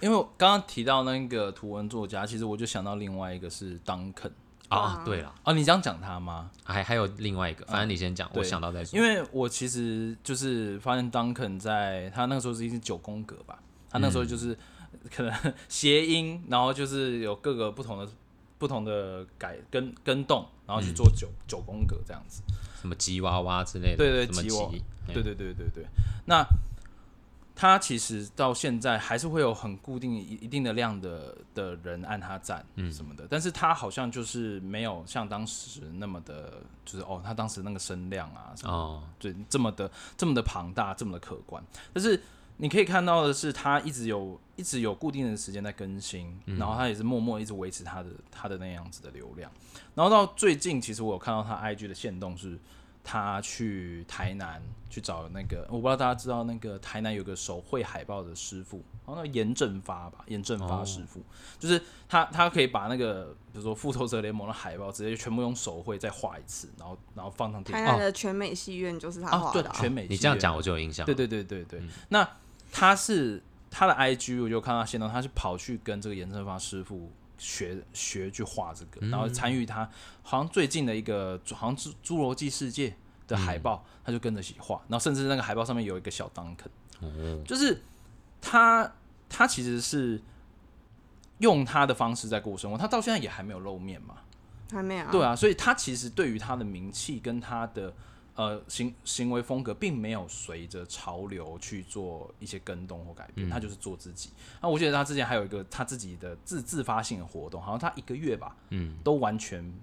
[0.00, 4.32] 因为我刚刚提到那个图文作家，其实我就想到另外一个是 Duncan
[4.68, 6.50] 啊啊，对了，哦，你这样讲他吗？
[6.64, 8.98] 还还有另外一个，反正你先讲，我对想到再说。
[8.98, 13.58] 因为我其实就是发现 Duncan 在他那个时候是一是九宫格吧，
[13.88, 14.58] 他那时候就是
[15.14, 15.32] 可能
[15.68, 18.08] 谐音，然后就是有各个不同的
[18.58, 22.42] 不同的改跟跟动，然后去做九、九宫格这样子。
[22.80, 25.84] 什么吉娃娃之类的，对对吉娃吉，对对对对对，
[26.24, 26.46] 那
[27.54, 32.62] 他其实到现在还是会有很固定一一定的量的的人按他赞
[32.92, 41.64] 什么的，但是他好像就是没有像当时那么的，就是哦，他当时那个声量啊什么的哦，对，这么的这么的庞大，这么的可观。
[41.94, 42.22] 但是
[42.58, 49.50] 你可以看到的是，他一直有一直有固定的时间在更新，然后他也是默默一直维持他的他的那样子的流量。
[49.94, 52.58] 然后到最近，其实我有看到他 IG 的线动是，
[53.04, 60.84] 他去台南去找那个，我不知道大家知道那个台南有个手绘海报的师傅，然后那严正发吧，严正发哦。
[60.84, 61.22] 师傅，
[61.58, 67.62] 就是他他可以把那个比如说复仇者联盟的海报直接全部用手绘再画一次，然后然后放上。
[67.62, 69.76] 台南的全美戏院就是他画的、，啊。
[69.78, 70.12] 全美戏院。
[70.12, 71.04] 你这样讲我就有印象。
[71.04, 72.26] 对对对对对，那
[72.72, 79.88] 他是他的 IG，我就看到现动，他是跑去跟这个严正发师傅学学去画这个，然后参与他
[80.22, 82.90] 好像最近的一个好像是《侏罗纪世界》
[83.26, 86.68] 的海报，他就跟着一起画，然后甚至那个海报上面有一个小 Duncan，、
[87.00, 87.82] 哦就是
[88.40, 88.90] 他
[89.28, 90.22] 他其实是
[91.38, 94.16] 用他的方式在过生活，他到现在也还没有露面嘛，
[94.70, 95.08] 还没有、啊。
[95.10, 97.92] 对啊，所以他其实对于他的名气跟他的
[98.36, 104.30] 呃行行为风格，并没有随着潮流去做一些跟动或改变，他就是做自己。
[104.62, 109.74] 那我记得他之前还有一个他自己的自自发性的活动，好像他一个月吧，嗯，都完全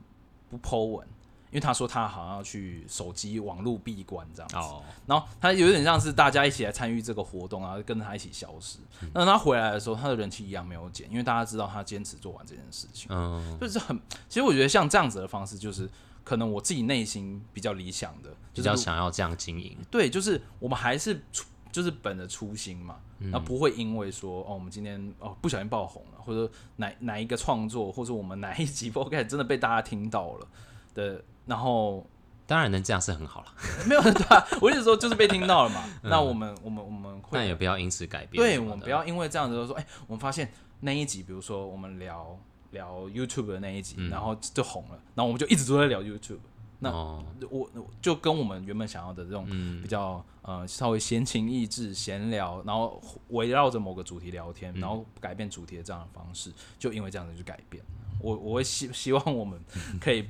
[0.50, 1.08] 不 Po 文。
[1.52, 8.80] 因为他说他好像要去手机网络闭关这样子，哦，然后他有点像是大家一起来参与这个活动，然后跟着他一起消失。
[9.13, 13.06] 那他回来的时候，他的人气一样没有减，因为大家知道他坚持做完这件事情。
[13.12, 13.96] 嗯，就是很，
[14.28, 15.88] 其实我觉得像这样子的方式，就是
[16.23, 19.77] 可能我自己内心比较理想的，比较想要这样经营。
[19.91, 30.47] 对，就是我们还是初，就是本着初心嘛，嗯那、不会因为说哦，我们今天哦不小心爆红了，或者哪哪一个创作，或者我们哪一集 podcast 真的被大家听到了
[30.93, 32.05] 的，然后
[32.45, 33.53] 当然能这样是很好了，
[33.88, 38.41] 没有对啊、我一直说就是被听到了嘛，那我们我们我们会但也不要因此改变。
[38.41, 42.38] 对，我们不要因为这样子就说，哎、我们发现那一集，比如说我们聊
[42.73, 46.39] 聊 YouTube 的那一集，然后就红了，然后我们就一直都在聊 YouTube。
[46.79, 57.81] 那哦，我我就跟我们原本想要的这种嗯比较、呃稍微闲情逸致闲聊，然后围绕着某个主题聊天，然后改变主题的这样的方式，就因为这样子去改变。
[58.19, 59.57] 我我会希希望我们
[60.01, 60.27] 可以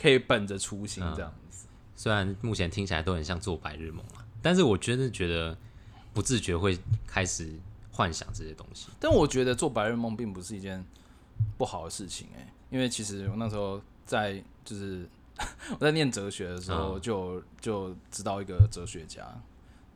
[0.00, 1.66] 可以本着初心这样子。
[1.96, 5.58] 虽然目前听起来都很像做白日梦啊，但是我真的觉得
[6.14, 7.52] 不自觉会开始
[7.90, 8.90] 幻想这些东西。
[9.00, 10.84] 但我觉得做白日梦并不是一件
[11.58, 15.08] 不好的事情哎、因为其实我那时候在就是
[15.78, 19.22] 我在念哲学的时候嗯就、就知道一个哲学家，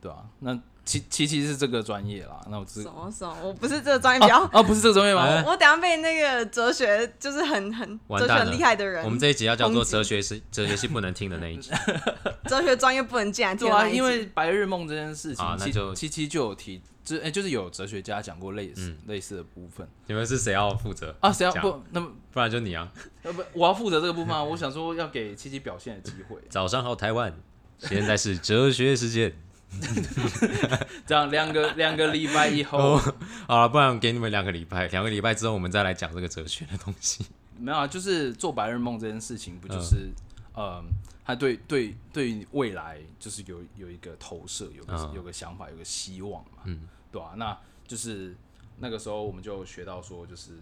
[0.01, 3.35] 对吧、那其其其是这个专业啦，那我只是什么什么？
[3.43, 5.23] 我不是这个专业比较，啊不是这个专业吗？
[5.23, 5.43] 哎。
[5.43, 11.71] 我等下被那个哲学就是很很哲学厉害的人，我们这一集要叫做哲学是哲学系不能听的那一集。
[12.45, 22.91] 哲学专业不能进来听对啊，因为白日梦这件事情，啊那就七七就有提，就哎、就是有哲学家讲过类似、嗯类似的部分你们是谁要负责啊，谁要不那么不然就你啊。
[23.23, 27.33] 呃不我要负责这个部分啊，我想说要给七七表现的机会，早上好，台湾，
[27.79, 29.33] 现在是哲学时间。
[31.05, 32.79] 这样两个两个礼拜以后。
[32.79, 33.15] 哦，
[33.49, 37.27] 好了，不然给你们两个礼拜，两个礼拜之后我们再来讲这个哲学的东西。
[37.59, 40.13] 没有啊，就是做白日梦这件事情，不就是，
[40.57, 40.85] 嗯，
[41.25, 45.15] 他对对对于未来就是有有一个投射，有个、嗯。
[45.15, 48.37] 有个想法，有个希望嘛，嗯，对吧、那就是
[48.79, 50.59] 那个时候我们就学到说，就是，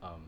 [0.00, 0.20] 嗯，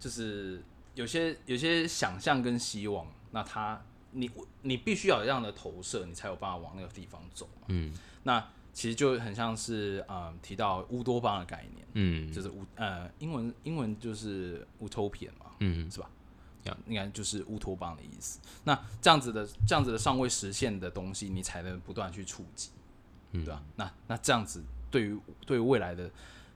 [0.00, 0.62] 就是
[0.94, 4.30] 有些有些想象跟希望，那他你
[4.62, 7.66] 你必须要有这样的投射，你才有办法往那个地方走嘛。
[7.68, 7.92] 嗯。
[8.22, 12.32] 那其实就很像是嗯提到乌多邦的概念，嗯。
[12.32, 15.90] 就是乌呃英文英文就是 utopian 嘛，嗯。
[15.90, 16.10] 是吧？
[16.86, 18.38] 应该就是乌托邦的意思。
[18.64, 22.70] 那这样子的这样子的尚未实现的东西，你才能不断去触及，
[23.32, 26.10] 嗯对吧、那那这样子对于对于未来的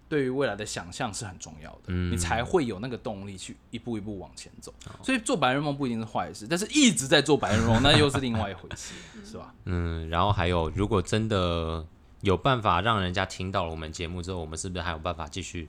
[0.08, 4.74] 对于未来的想象是很重要的，嗯你才会有那个动力去一步一步往前走。
[5.02, 8.94] 所以做白日梦不一定是坏事，但是一直在做白日梦，那又是另外一回事，
[9.24, 9.54] 是吧？
[9.64, 11.86] 嗯，然后还有，如果真的
[12.20, 15.68] 有办法让人家听到了我们节目之后，我们是不是还有办法继续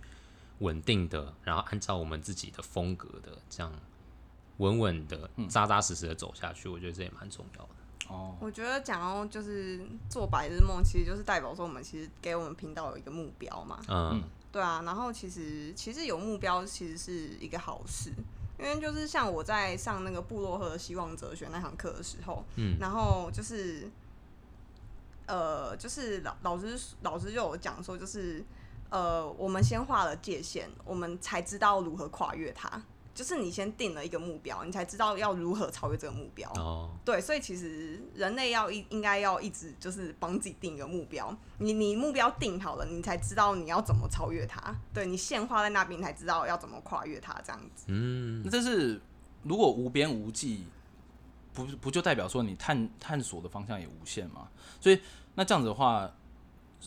[0.59, 3.71] 稳定的，然后按照我们自己的风格的这样
[4.57, 6.69] 稳稳的、扎扎实实的走下去？
[6.69, 7.69] 我觉得这也蛮重要的。
[8.09, 18.11] 哦，我觉得讲到就是做白日梦，其实就是代表说我们其实给我们频道有一个目标嘛，嗯对啊，然后其实其实有目标其实是一个好事，
[18.59, 23.89] 因为就是像我在上那个布洛赫希望哲学那堂课的时候，嗯然后就是
[25.25, 28.43] 呃，就是老老师老师就有讲说，就是
[28.89, 32.83] 呃，我们先画了界限，我们才知道如何跨越它。
[33.13, 36.49] 就是你先定了一个目标，你才知道要如何超越这个目标。
[36.55, 44.75] 哦，对，所以其实人类要一应该要一直就是帮自己定一个目标，你你目标定好了，你才知道你要怎么超越它。
[44.93, 47.85] 对你线画在那边，你才知道要怎么跨越它，这样子。
[47.87, 48.99] 嗯那这是
[49.43, 50.65] 如果无边无际，
[51.53, 54.49] 不不就代表说你探探索的方向也无限吗？
[54.81, 54.99] 所以
[55.35, 56.11] 那这样子的话，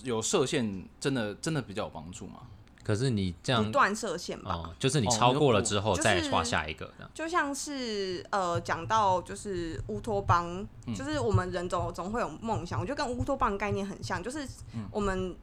[0.03, 2.49] 有设限真的真的比较有帮助吗？
[2.87, 4.55] 可是你这样不断射线吧。
[4.55, 7.11] 哦，就是你哦超过了之后再画下一个这样。
[7.13, 14.47] 就像是呃，讲到就是乌托邦，就是我们人总总会有梦想，我觉得跟乌托邦概念很像，就是
[14.93, 15.35] 我们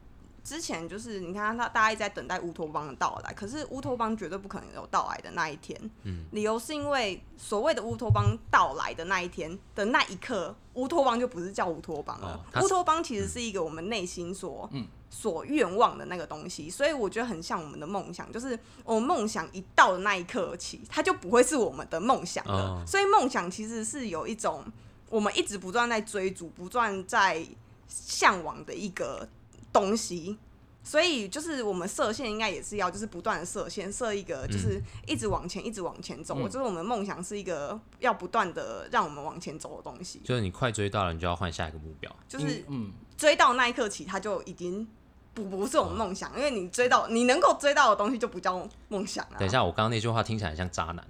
[0.44, 5.80] 之前就是你看他大家一直在等待乌托邦的到来，可是乌托邦绝对不可能有到来的那一天。
[6.02, 14.70] 嗯，理由是因为所谓的乌托邦到来的那一天的那一刻，乌托邦就不是叫乌托邦了乌托邦其实是一个我们内心所
[15.08, 22.52] 所愿望的那个东西，所以我觉得很像我们的梦想，就是我们梦想一到的那一刻起，它就不会是我们的梦想了。
[22.52, 24.62] 哦所以梦想其实是有一种
[25.08, 27.42] 我们一直不断在追逐、不断在
[27.88, 29.26] 向往的一个
[29.74, 30.38] 东西。
[30.86, 36.34] 所以就是我们设限应该也是要就是不断的设限，设一个就是一直往前、一直往前走。
[36.38, 40.20] 嗯就是我们梦想是一个要不断的让我们往前走的东西。
[40.22, 42.14] 就是你快追到了，你就要换下一个目标。
[42.28, 44.86] 就是嗯，追到那一刻起，它就已经
[45.32, 49.36] 不不是我们梦想，因为你追到你能够追到的东西就不叫梦想啊。
[49.38, 51.02] 等一下，我刚刚那句话听起来很像渣男。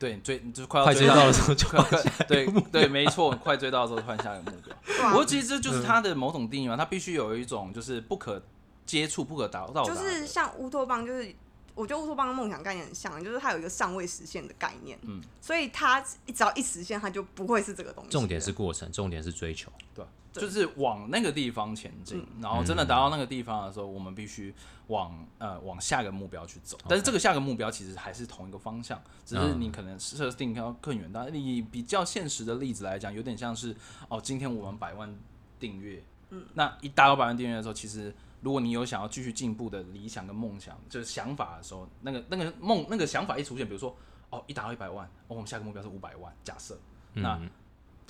[0.00, 4.74] 对，追就是快要快追到到的时候就快快 对对，没错，快追到的时候换下一个目标。
[4.86, 8.42] 对啊不过其实这就是它的某种定义嘛，它必须有一种就是不可
[8.86, 9.94] 接触、不可达到达就。
[9.94, 11.32] 是像乌托邦，就是
[11.74, 18.10] 我觉得乌托邦的梦想概念很像，就是它有一个尚未实现的概念，嗯，所以它只要一实现，它就不会是这个东西。
[18.10, 19.70] 重点是过程，重点是追求。
[19.94, 24.54] 对就是往那个地方前进，然后真的达到那个地方的时候，我们必须
[24.86, 26.78] 往呃往下个目标去走。
[26.88, 33.74] 但是这个下个目标其实还是同一个方向，只是你可能设定要更远但你比较现实的例子来讲，有点像是
[34.08, 35.12] 哦，今天我们百万
[35.58, 43.96] 订阅，嗯，那一达到百万订阅的时候，其实如果你有想要继续进步的理想跟梦想，就是想法的时候，那个那个梦那个想法一出现，比如说
[44.30, 46.78] 哦，一达到一百万，哦，我们下个目标是五百万，假设，
[47.14, 47.50] 那嗯，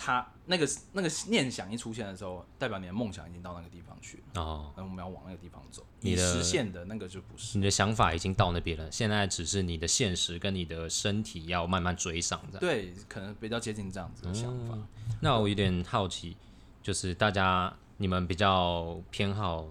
[0.02, 5.84] 他那个那个念想一出现的时候，代表你的梦想已经到那个地方去了，哦，那我们要往那个地方走。
[6.00, 7.58] 你的实现的那个就不是。
[7.58, 12.60] 你的想法已经到那边了，现在只是你的现实跟你的身体要慢慢追上这样。
[12.60, 14.74] 对，可能比较接近这样子的想法。
[15.20, 16.34] 那我有点好奇，
[16.82, 19.68] 就是大家你们比较偏好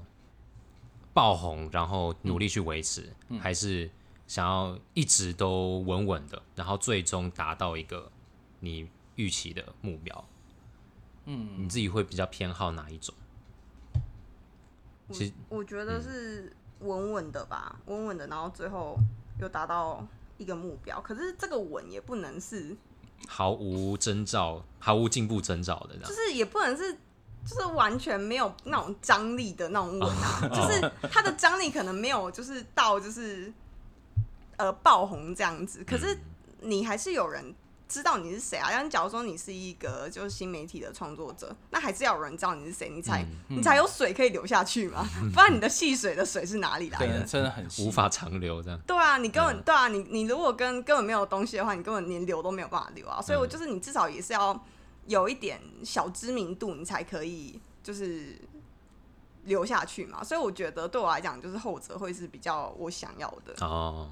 [1.11, 3.89] 爆红，然后努力去维持，还是
[4.27, 8.11] 想要一直都稳稳的，然后最终达到一个
[8.59, 8.87] 你
[9.19, 10.25] 预期的目标？
[11.25, 13.13] 嗯，你自己会比较偏好哪一种？
[15.12, 18.97] 其实我觉得是稳稳的吧，稳稳的，然后最后
[19.41, 21.01] 又达到一个目标。
[21.01, 22.73] 可是这个稳也不能是，
[23.27, 26.13] 毫无征兆、毫无进步征兆的就。
[26.13, 26.93] 是也不能是，
[27.45, 33.51] 就是完全没有那种张力的那种稳啊， 就是它的张力可能没有，就是到就是
[34.55, 35.84] 呃爆红这样子。
[35.84, 36.17] 可是
[36.62, 37.53] 你还是有人
[37.89, 38.71] 知道你是谁啊。
[38.71, 47.23] 像假如说你是一个就是新媒体的创作者，那还是要有人知道你是谁，你才、你才有水可以流下去嘛， 不然你的戏水的水是哪里来的？
[47.23, 48.80] 真的很无法长流这样。
[48.88, 53.19] 对啊，你根本、对啊，你你如果跟根本没有东西的话，你根本连流都没有办法流啊。
[53.21, 54.63] 所以我就是你至少也是要
[55.08, 58.39] 有一点小知名度，你才可以就是
[59.45, 60.23] 留下去嘛。
[60.23, 63.65] 所以我觉得对我来讲，就是后者会是比较我想要的。
[63.65, 64.08] 哦，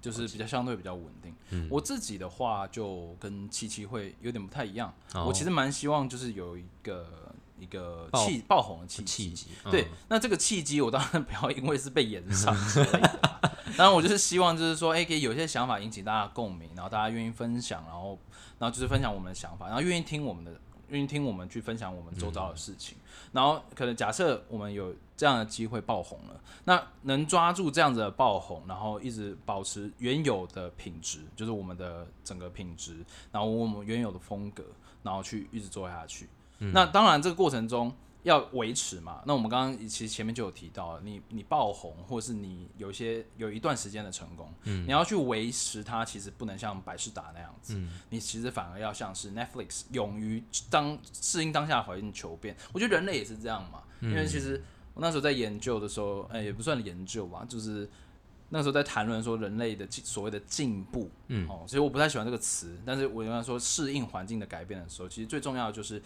[0.00, 1.68] 就是比较相对比较稳定。
[1.70, 4.92] 我自己的话就跟七七会有点不太一样。
[5.14, 13.40] 哦我其实蛮希望就是有一个一个气爆红的契契机对嗯，那这个契机我当然不要因为是被延上之类的啦。
[13.76, 18.18] 当然我就是希望就是说，哎、可以有一些想法引起大家共鸣，然后大家愿意分享，然后
[18.58, 20.60] 然后就是分享我们的想法，然后愿意听我们的。
[20.88, 22.96] 愿意听我们去分享我们周遭的事情，
[23.32, 34.64] 然后可能假设我们有这样的机会爆红了，那能抓住这样子的爆红，然后一直保持原有的品质，就是我们的整个品质，然后我们原有的风格，
[35.02, 36.28] 然后去一直做下去。
[36.58, 39.22] 那当然这个过程中要维持嘛。
[39.26, 52.56] 那我们刚刚其实前面就有提到，你你爆红，或是你有一些有一段时间的成功，你要去维持它，其实不能像百事达那样子，你其实反而要像是 Netflix 勇于当适应当下的环境求变。
[52.72, 54.62] 我觉得人类也是这样嘛，因为其实
[54.94, 57.88] 我那时候在研究的时候，哎、也不算研究吧，就是。
[58.50, 66.02] 那时候在谈论说人类的进所谓的进步，嗯，哦，所以我不太喜欢这个词，但是我应该说适应环境的改变的时候，其实最重要的就是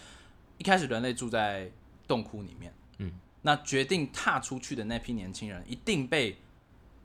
[0.59, 1.71] 一开始人类住在
[2.13, 6.37] 洞窟里面，嗯，那决定踏出去的那批年轻人一定被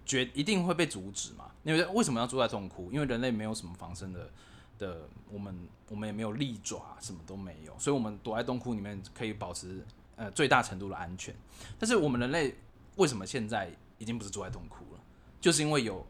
[0.05, 1.51] 决一定会被阻止嘛？
[1.63, 2.91] 因为为什么要住在洞窟？
[2.91, 4.29] 因为人类没有什么防身的
[4.77, 9.85] 的，我们我们也没有利爪，什么都没有，所以我们躲在洞窟里面可以保持
[10.17, 11.33] 呃最大程度的安全。
[11.79, 12.53] 但是我们人类
[12.97, 14.99] 为什么现在已经不是住在洞窟了？
[15.39, 16.05] 就是因为有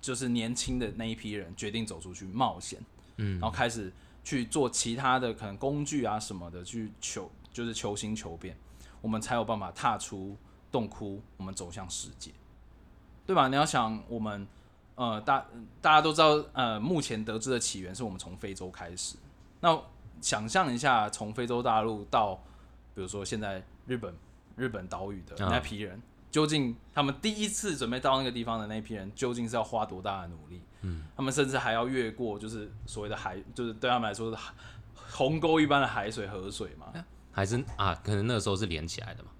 [0.00, 2.78] 就是年轻的那一批人决定走出去冒险，
[3.16, 8.54] 嗯，然后开始去做其他的可能工具啊什么的去求，就是求新求变，
[9.00, 10.36] 我们才有办法踏出
[10.70, 12.30] 洞窟，我们走向世界，
[13.24, 13.48] 对吧？
[13.48, 14.46] 你要想我们
[14.96, 15.46] 呃大
[15.80, 19.16] 大家都知道，呃，目前得知的起源是我们从非洲开始，
[19.60, 19.80] 那
[20.20, 22.34] 想象一下，从非洲大陆到
[22.94, 24.14] 比如说现在日本
[24.56, 26.02] 日本岛屿的啊那批人。
[26.34, 30.60] 究竟他们第一次准备到那个地方的那批人，究竟是要花多大的努力？
[30.80, 34.52] 嗯，他们甚至还要越过，就是所谓的海，就是对他们来说是海
[35.12, 36.88] 鸿沟一般的海水河水嘛。
[37.34, 39.30] 还是啊，可能那个时候是连起来的嘛。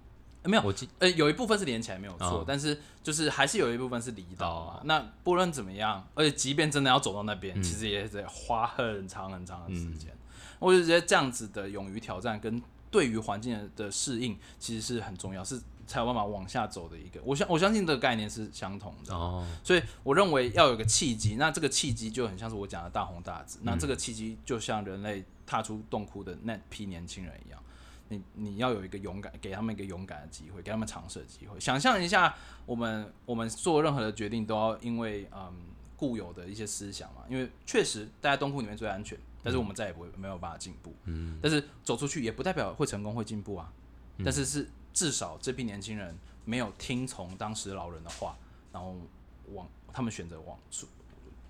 [0.47, 4.73] 没有，我记呃，有一部分是连起来没有错，哦但是就是还是有一部分是离岛嘛。
[4.75, 10.15] 哦那不论怎么样，而且即便真的要走到那边，嗯其实也得花很长很长的时间。
[10.59, 17.19] 我就觉得这样子的勇于挑战跟对于环境的适应，其实是很重要，是才有办法往下走的一个。
[17.25, 19.15] 我相我相信这个概念是相同的。
[19.15, 27.61] 哦，所以我认为要有个契机，那这个契机就很像是我讲的大红大紫，那这个契机就像人类踏出洞窟的那批年轻人一样，
[28.15, 31.59] 你你要有一个勇敢，给他们一个勇敢的机会，给他们尝试的机会。
[31.59, 32.35] 想象一下，
[32.67, 35.53] 我们我们做任何的决定都要因为嗯
[35.97, 43.73] 固有的一些思想嘛，因为确实待在东库里面最安全，但是我们再也不会没有办法进步，嗯，但是走出去也不代表会成功会进步啊，
[44.25, 48.37] 但是是至少这批年轻人没有听从当时老人的话，
[48.73, 48.97] 然后
[49.53, 50.87] 往他们选择往出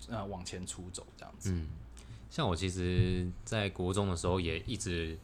[0.09, 1.51] 呃往前出走这样子。
[1.51, 1.67] 嗯。
[2.27, 5.17] 像我其实，在国中的时候也一直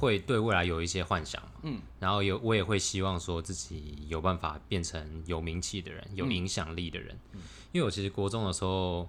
[0.00, 7.14] 会对未来有一些幻想，嗯，然后有我也会希望说自己有办法变成有名气的人，有影响力的人，
[7.70, 9.06] 因为我其实国中的时候，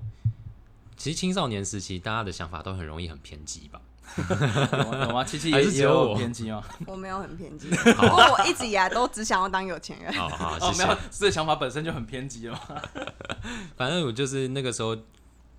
[0.97, 3.82] 其实青少年时期大家的想法都很容易很偏激吧，
[4.19, 5.23] 有有吗？
[5.23, 6.62] 七七也是只有我偏激吗？
[6.86, 10.12] 我没有很偏激，不过我一直以来都只想要当有钱人。
[10.13, 12.84] 好好哦，谢谢没有，，这个想法本身就很偏激了。
[13.77, 14.97] 反正我就是那个时候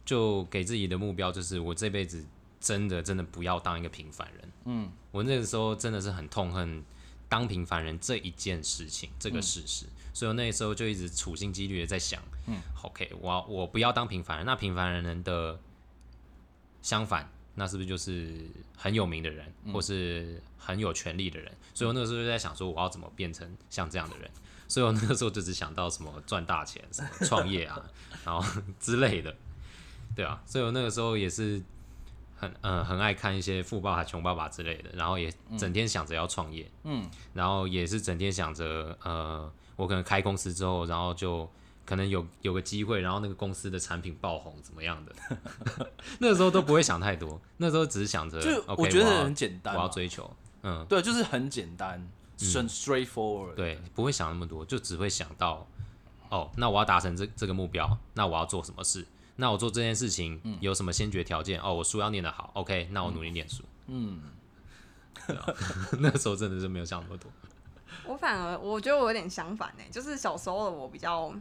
[0.05, 2.23] 就给自己的目标就是我这辈子
[2.61, 4.53] 真的真的不要当一个平凡人。
[4.66, 6.83] 嗯，我那个时候真的是很痛恨
[7.29, 15.61] 当平凡人这一件事情，这个事实，所以我那时候就一直处心积虑的在想，嗯，OK，我要我不要当平凡人，那平凡人的
[16.82, 21.53] 相反那是不是就是很有名的人，或是很有权力的人？
[21.74, 24.30] 所以我那个时候就在想说，我要怎么变成像这样的人？
[24.68, 27.82] 所以我那个时候就只想到什么赚大钱、什么创业啊，
[28.24, 28.43] 然后
[28.80, 29.37] 之类的，
[30.16, 30.43] 对啊。
[30.47, 31.62] 所以我那个时候也是
[32.43, 41.49] 很呃很爱看一些《富爸爸穷爸爸》之类的，然后也整天想着要创业，嗯，然后也是整天想着呃，我可能开公司之后，然后就
[41.86, 45.14] 可能有有个机会，然后那个公司的产品爆红怎么样的，
[46.18, 50.28] 那时候都不会想太多，那时候只是想着，就 OK，我觉得很简单嘛，我要追求，
[50.64, 52.05] 嗯，对，就是很简单，
[52.53, 53.55] 很 straightforward。
[53.55, 55.64] 对，不会想那么多，就只会想到，
[56.28, 59.07] 哦，那我要达成这这个目标，那我要做什么事？
[59.37, 61.61] 那我做这件事情有什么先决条件？
[61.61, 63.62] 哦，我书要念得好，OK，那我努力念书。
[63.87, 64.22] 嗯，
[65.99, 67.30] 那个时候真的是没有想那么多。
[68.05, 71.33] 我反而我觉得我有点相反呢、就是小时候的我比较，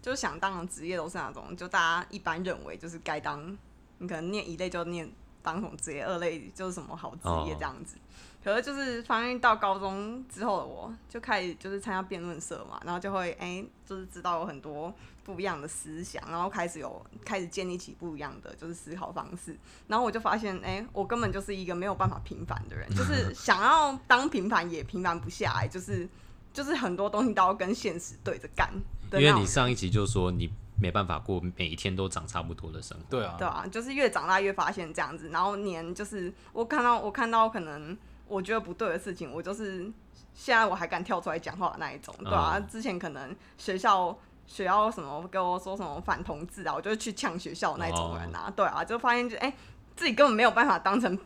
[0.00, 3.56] 就是想当的职业都是那种，就大家一般认为就是该当，
[3.98, 5.10] 你可能念一类就念
[5.42, 7.96] 当什么职业，二类就是什么好职业哦这样子。
[8.42, 14.94] 可是就是发现到高中之后的我，就开始就是参加辩论社嘛，然后就会哎、就是知道有很多
[15.26, 19.58] 不一样的思想，然后开始有开始建立起不一样的就是思考方式，
[19.88, 26.08] 然后我就发现哎、我根本就是一个没有办法平凡的人，就是 想要当平凡也平凡不下来，就是
[26.52, 28.70] 就是很多东西都要跟现实对着干。
[29.14, 30.48] 因为你上一集就说你
[30.80, 33.04] 没办法过每一天都长差不多的生活。
[33.10, 37.98] 对啊，对啊，就是越长大越发现这样子，然后年就是我看到我看到可能
[38.28, 39.90] 我觉得不对的事情，我就是
[40.34, 42.66] 现在我还敢跳出来讲话的那一种，对啊，嗯。
[42.66, 44.16] 之前可能学校
[44.46, 49.52] 学校什么跟我说什么反同志啊，我就会去呛学校那种人啊，对啊，就发现就哎、
[49.94, 51.18] 自己根本没有办法当成。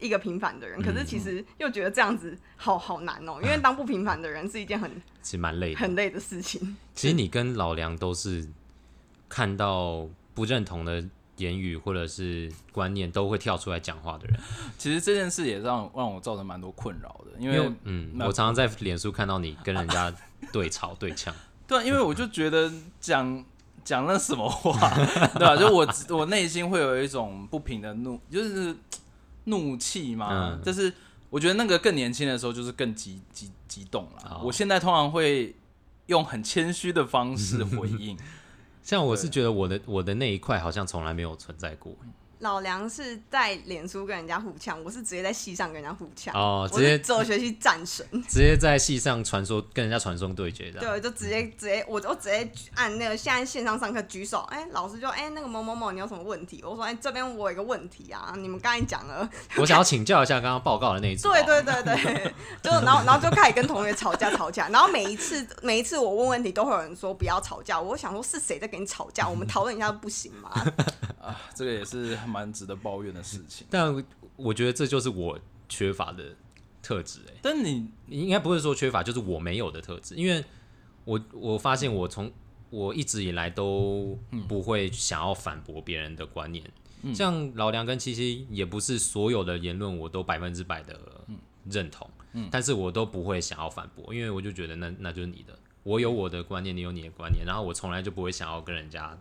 [0.00, 4.88] 一个平凡的人，可是其实又觉得这样子好好难哦、因为当不平凡的人是一件很
[5.22, 5.80] 其实蛮累的。
[5.80, 6.76] 很累的事情。
[6.94, 8.48] 其实你跟老梁都是
[9.28, 11.04] 看到不认同的
[11.38, 14.38] 言语或者是观念，都会跳出来讲话的人。
[14.78, 20.14] 其实这件事也让让我造成蛮多困扰的，因为嗯，我常常在脸书看到你跟人家
[20.52, 21.34] 对吵对呛。
[21.68, 23.44] 对啊，因为我就觉得讲
[23.84, 24.90] 讲了什么话，
[25.38, 28.74] 对吧、就我我内心会有一种不平的怒，就是
[29.44, 30.54] 怒气嘛。
[30.54, 30.92] 嗯就是
[31.30, 34.30] 我觉得那个更年轻的时候，就是更激激激动了。
[34.30, 35.54] 哦我现在通常会
[36.06, 38.16] 用很谦虚的方式回应。
[38.82, 41.92] 像我是觉得我的我的那一块好像从来没有存在过。
[42.40, 46.32] 老梁是在脸书跟人家互呛，我是直接在戏上跟人家互呛。
[46.34, 50.78] 哦，直接哲学系战神， 直接在戏上传说跟人家传送对决的。
[50.78, 56.62] 对，就直接直接，我就直接按那个现在线上上课举手，哎、老师就哎、那个某某某你有什么问题？
[56.64, 61.28] 我说哎、这边我有一个问题啊，你们刚才讲了，我想要请教一下刚刚报告的那一组。
[61.32, 69.28] 对对对对，就然后然后就开始跟同学吵架吵架，然后每一次每一次我问问题都会有人说不要吵架，我想说是谁在跟你吵架？
[69.28, 70.50] 我们讨论一下不行吗？
[71.20, 73.66] 啊，这个也是蛮值得抱怨的事情。
[73.70, 74.04] 但
[74.36, 76.36] 我觉得这就是我缺乏的
[76.82, 77.34] 特质哎。
[77.42, 80.14] 但你你应该不会说缺乏，就是我没有的特质。
[80.14, 80.44] 因为
[81.04, 82.30] 我我发现我从
[82.70, 86.70] 我一直以来都不会想要反驳别人的观念，
[87.14, 91.24] 像老梁跟七七也不是所有的言论我都百分之百的
[91.70, 92.08] 认同，
[92.50, 99.18] 但是我都不会想要反驳，因为我就觉得那那就是你的，我有我的观念，你有你的观念，然后我从来就不会想要跟人家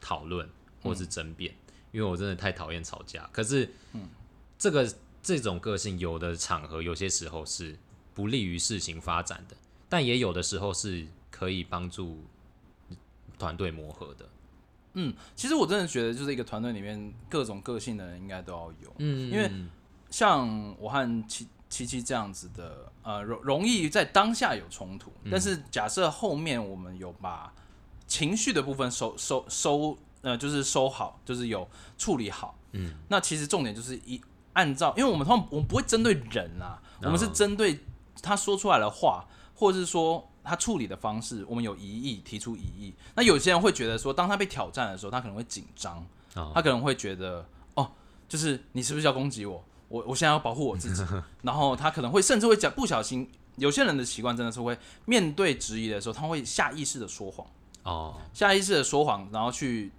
[0.00, 0.48] 讨论
[0.82, 1.54] 或是争辩，
[1.92, 3.28] 因为我真的太讨厌吵架。
[3.32, 3.70] 可是，
[4.58, 7.76] 这个这种个性，有的场合有些时候是
[8.14, 9.56] 不利于事情发展的，
[9.88, 12.24] 但也有的时候是可以帮助
[13.38, 14.28] 团队磨合的。
[14.94, 18.92] 嗯，其实我真的觉得，就是一个团队里面各种个性的人应该都要有。
[18.98, 19.50] 嗯因为
[20.10, 27.52] 像我和七七七这样子的，呃，容容易在当下有冲突，但是假设后面我们有把
[28.06, 29.98] 情绪的部分收收收，
[30.28, 31.66] 呃，就是收好，就是有
[31.96, 34.20] 处理好，嗯，那其实重点就是一
[34.52, 37.32] 按照，因为我们通常我们不会针对人啊，我们是嗯。
[37.32, 37.80] 针对
[38.20, 39.24] 他说出来的话，
[39.54, 42.94] 或者是说他处理的方式，我们有疑义提出疑义。
[43.14, 46.04] 那有些人会觉得说，当他被挑战的时候，他可能会紧张，
[46.34, 47.90] 哦他可能会觉得哦，
[48.28, 49.64] 就是你是不是要攻击我？
[49.88, 51.02] 我我现在要保护我自己，
[51.42, 54.76] 然后他可能会甚至会讲不小心，有些人的习惯真的是会
[55.06, 57.46] 面对质疑的时候，他会下意识的说谎，
[57.84, 59.90] 哦，下意识的说谎，然后去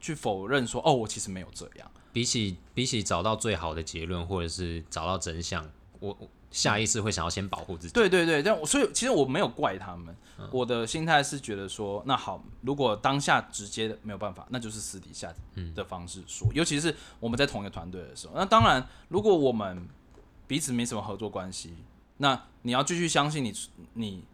[0.00, 1.90] 去否认说哦，我其实没有这样。
[2.12, 5.64] 比起比起找到最好的结论，或者是找到真相，
[6.00, 7.92] 我我下意识会想要先保护自己。
[7.92, 10.12] 对对对，但我所以其实我没有怪他们，
[10.50, 15.32] 我的心态是觉得说，那好，如果当下直接的没有办法，那就是私底下
[15.76, 18.32] 的方式说，尤其是我们在同一个团队的时候。
[18.34, 19.86] 那当然，如果我们
[20.48, 21.76] 彼此没什么合作关系，
[22.16, 23.54] 那你要继续相信你
[23.94, 24.24] 你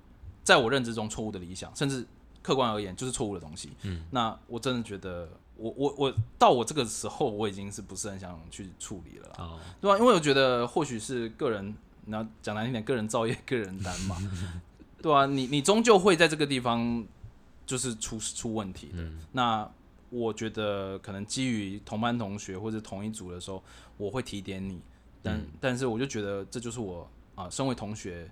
[0.42, 2.06] 在我认知中错误的理想，甚至
[2.40, 3.72] 客观而言就是错误的东西。
[3.82, 11.74] 嗯，那我真的觉得我我我到我这个时候，我已经是不是很想去处理了对吧、因为我觉得或许是个人，
[12.06, 14.16] 然后讲难听点，个人造业， 个人担嘛，
[15.02, 17.04] 对啊，你你终究会在这个地方
[17.64, 19.02] 就是出出问题的。
[19.02, 19.18] 嗯。
[19.32, 19.70] 那
[20.10, 23.62] 我觉得可能基于同班同学或者同一组的时候，
[23.96, 24.80] 我会提点你，
[25.22, 25.46] 但、嗯。
[25.60, 28.30] 但是我就觉得这就是我啊、身为同学，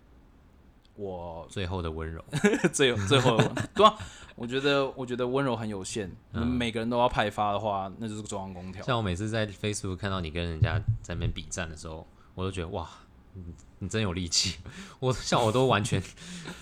[0.97, 2.25] 我最后的温柔，
[2.73, 3.37] 最 最后
[3.75, 3.97] 对啊，
[4.37, 8.85] 我觉得我觉得温柔很有限，嗯每个人都要派发的话，那就是中央空调。
[8.85, 12.89] 像我每次在 Facebook 看到你跟人家在那边比战的时候，我都觉得哇，
[13.33, 13.43] 你
[13.81, 14.59] 你真有力气。
[15.01, 16.01] 我 像我都完全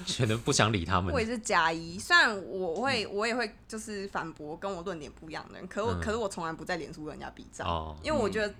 [0.06, 1.20] 觉得不想理他们我。
[1.20, 8.52] 也是加一，虽然我会我也会就是反驳跟我论点不一样的人，可我、嗯可是我从来不在脸书跟人家比战，哦，因为我觉得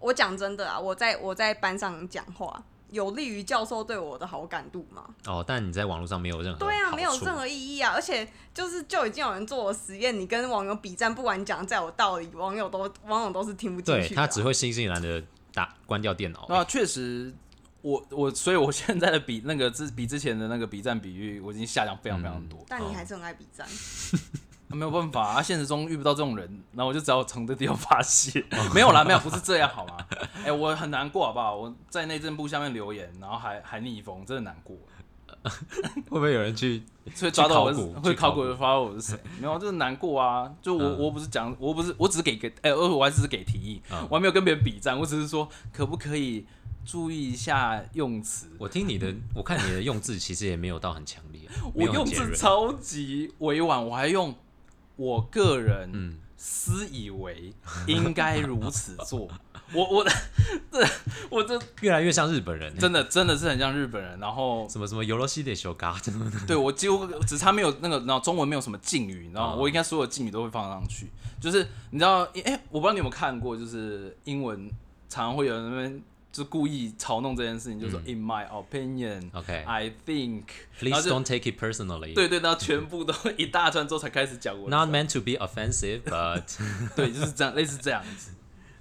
[0.00, 2.60] 我讲真的啊，我在我在班上讲话
[2.90, 5.04] 有利于教授对我的好感度嘛。
[5.26, 7.92] 哦，但你在网络上没有任何对啊，没有任何意义啊！
[7.94, 15.22] 而且就是就已经有人做了实验，你跟网友比战，不管你讲的再有道理，网友都网友都是听不进去啊、对他只会悻悻然的
[15.52, 16.46] 打关掉电脑。
[16.48, 17.34] 那确实，
[17.82, 22.64] 我我所以，我现在的比那个之比之前的那个比战比喻，我已经下降非常非常多。
[22.68, 23.66] 但你还是很爱比战。
[24.68, 28.44] 啊没有办法啊，现实中遇不到这种人，然后我就只好从这地方发泄。
[28.74, 29.96] 没有啦，没有，不是这样好吗？
[30.44, 31.54] 哎、我很难过好不好？
[31.56, 34.76] 我在内政部下面留言，然后还还逆风，真的难过。
[35.46, 36.82] 会不会有人去？
[37.20, 39.18] 会抓到我是考古会考古古就发到我是谁？
[39.40, 40.52] 没有，就是难过啊。
[40.60, 46.44] 就我、嗯我不是讲，我不是我只是给个哎、我还只是给提议，嗯我还没有跟别人比战，我只是说可不可以
[46.84, 48.48] 注意一下用词。
[48.58, 51.42] 我听你的，我看你的用字其实也没有到很强烈，
[51.74, 52.04] 我用。
[52.04, 54.34] 字超级委婉，我还用
[54.96, 57.52] 我个人嗯，私以为
[57.86, 59.28] 应该如此做。
[59.74, 60.10] 我我的
[60.70, 60.86] 这
[61.28, 69.52] 我这 越来越像日本人，真的真的是很像日本人，然后什么什么游罗西的修嘎，真 的对我几乎只差没有那个，然后中文没有什么敬语，你知道吗？
[69.54, 71.08] 哦我应该所有敬语都会放上去。
[71.40, 74.68] 就是你知道，哎、我不知道你有没有看过，就是英文
[75.08, 76.02] 常常会有人那边
[76.36, 79.64] 就故意嘲弄这件事情，就说、嗯 In my opinion, OK。
[79.66, 80.42] I think。
[80.78, 82.14] Please don't take it personally.
[82.14, 86.42] 对对，然后全部都一大串之后才开始讲我 Not meant to be offensive, but
[86.94, 88.32] 对，就是这样，类似这样子。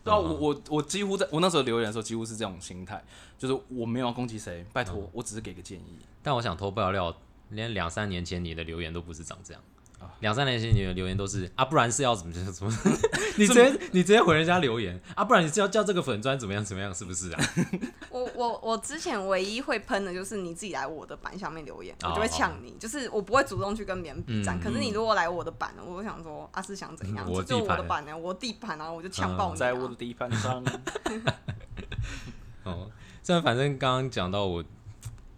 [0.03, 3.03] 对啊，嗯我我我几乎在我那时候留言的时候，几乎是这种心态，
[3.37, 5.97] 就是我没有要攻击谁，拜托，我只是给个建议。
[6.21, 7.15] 但我想偷爆料，
[7.49, 9.74] 连两三年前你的留言都不是长这样啊。
[10.21, 12.71] 两三年前你的留言都是啊，不然是要怎么怎么怎么？
[13.37, 17.43] 你直接你直接回人家留言啊，不然你是要叫这个粉砖怎么样怎么样，是不是啊？
[18.09, 24.57] 我我我之前唯一会喷的就是你自己来我的版下面留言，哦我就会呛你，就是我不会主动去跟别人比战。
[24.57, 27.29] 嗯可是你如果来我的版，我就想说啊是想怎样？
[27.29, 30.63] 我就是地盘我的版呢，我地盘啊，我就呛嗯爆你、啊在我的地盘上，
[32.63, 32.89] 哦，
[33.21, 34.63] 这样反正刚刚讲到我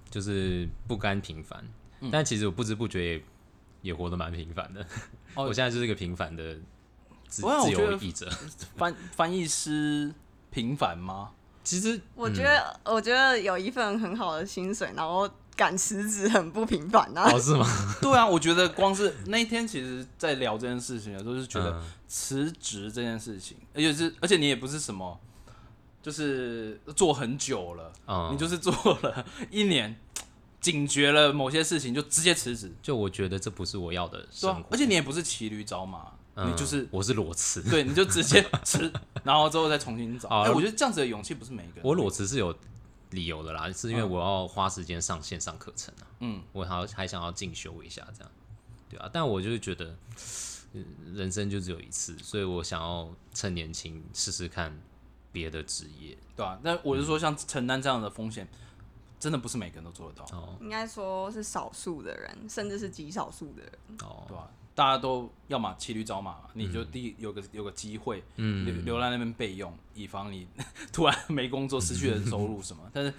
[0.10, 1.64] 就是不甘平凡，
[2.02, 3.24] 嗯但其实我不知不觉也
[3.88, 4.82] 也活得蛮平凡的。
[5.34, 6.56] 哦我现在就是一个平凡的
[7.28, 8.30] 自由译者。
[8.76, 10.14] 翻翻译师
[10.52, 11.32] 平凡吗？
[11.64, 17.30] 其实我觉得、我觉得有一份很好的薪水，然后敢辞职很不平凡啊。
[17.32, 17.66] 哦是吗？
[18.02, 25.20] 对啊，我觉得光是那一天，其实在聊这件事情的时候，就是觉得嗯辞职这件事情，而且是而且你也不是什么，
[26.02, 29.94] 就是做很久了，嗯，你就是做了一年，
[30.60, 32.72] 警觉了某些事情，就直接辞职。
[32.82, 37.62] 就我觉得这不是我要的对生活，，啊而且你也不是骑驴找马，嗯你就是我是裸辞。
[37.64, 38.92] 对，你就直接辞，
[39.24, 40.30] 然后之后再重新找。
[40.54, 41.82] 我觉得这样子的勇气不是每一个人。
[41.84, 42.54] 我裸辞是有
[43.12, 48.32] 理由的啦，是因为嗯我要花时间上线上课程啊，嗯，我还要还想要进修一下这样，
[48.90, 49.96] 对啊，但我就是觉得，
[50.74, 50.82] 呃
[51.14, 54.78] 人生就只有一次，所以我想要趁年轻试试看
[55.32, 58.48] 别的职业对啊，但我是说，像承担这样的风险，
[59.20, 60.58] 真的不是每个人都做得到，哦。
[60.62, 63.72] 应该说是少数的人，甚至是极少数的人。
[64.04, 64.24] 哦。
[64.28, 68.86] 对吧、大家都要么骑驴找马，你就第一有个有个机会，留嗯。
[68.86, 70.48] 留在那边备用，以防你
[70.94, 72.84] 突然没工作、失去了收入什么。
[72.94, 73.14] 但是，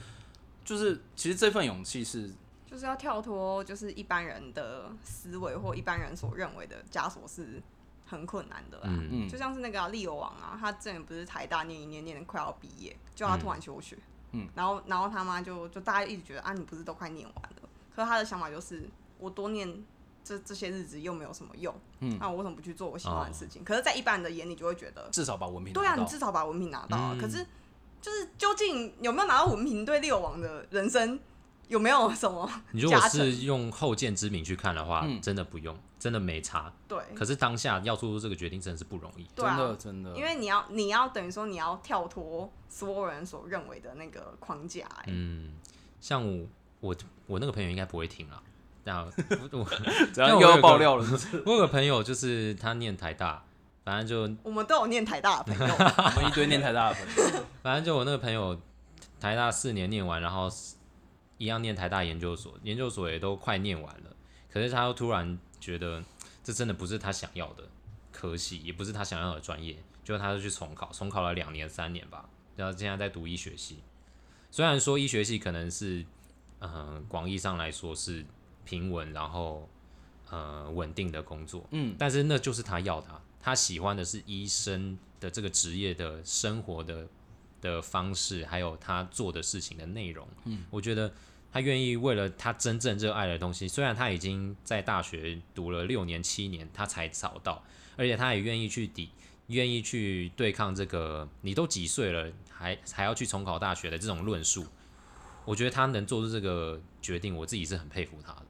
[0.64, 2.30] 就是其实这份勇气是，
[2.64, 7.60] 就是要跳脱，就是一般人的思维或一般人所认为的枷锁是
[8.06, 8.84] 很困难的啦。
[8.86, 9.08] 嗯。
[9.10, 9.28] 嗯。
[9.28, 13.98] 就像是那个啊利友王啊，他之前不是台大念一念，念的快要毕业，就他突然休学，
[14.32, 17.68] 嗯然后然后他妈就就大家一直觉得啊，你不是都快念完了？
[17.94, 19.84] 可是他的想法就是，我多念
[20.22, 23.64] 这这些日子又没有什么用，嗯那我为什么不去做我喜欢的事情？
[23.64, 27.12] 可是，在一般人的眼里就会觉得，至少把文凭对啊，你至少把文凭拿到啊。
[27.14, 27.44] 嗯可是，
[28.00, 31.18] 就是究竟有没有拿到文凭，对六王的人生
[31.68, 35.20] 有没有什么你 如果是用后见之明去看的话，嗯。
[35.20, 36.72] 真的不用，真的没差。
[36.88, 36.98] 对？
[37.14, 39.26] 可是当下要做出这个决定真的是不容易。
[39.34, 39.56] 对啊。
[39.56, 45.54] 真的真的，因为你要你要等于说你要跳脱所有人所认为的那个框架、欸，嗯，
[46.00, 46.46] 像我
[46.80, 46.96] 我
[47.26, 48.42] 我那个朋友应该不会听了。
[48.84, 49.04] 那
[49.52, 49.64] 我我
[50.14, 53.44] 只要爆料了，是不是我有个朋友，就是他念台大，
[53.84, 55.74] 反正就我们都有念台大的朋友，
[56.16, 57.04] 我们一堆念台大的朋
[57.34, 58.58] 友，反正就我那个朋友，
[59.20, 60.48] 台大四年念完，然后
[61.38, 64.14] 一样念台大研究所，研究所也都快念完了，
[64.50, 66.02] 可是他又突然觉得
[66.44, 67.68] 这真的不是他想要的
[68.12, 73.78] 科系，也不是他想要的专业，就他就去重考，重考了两年三年吧，然后现在在读医学系。
[74.50, 76.04] 虽然说医学系可能是，
[76.58, 78.24] 呃，广义上来说是
[78.64, 79.68] 平稳，然后
[80.30, 87.06] 呃稳定的工作，嗯，但是那就是他要的啊、他喜欢的是医生的这个职业的生活的
[87.60, 90.26] 的方式，还有他做的事情的内容。
[90.44, 91.12] 嗯，我觉得
[91.52, 97.62] 他愿意为了他真正热爱的东西，虽然他已经在大学读了六年七年，他才找到，
[97.96, 99.10] 而且他也愿意去抵，
[99.48, 104.66] 愿意去对抗这个你都几岁了，还还要去重考大学的这种论述。
[105.44, 108.42] 我觉得他能做出这个决定，我自己是很佩服他的。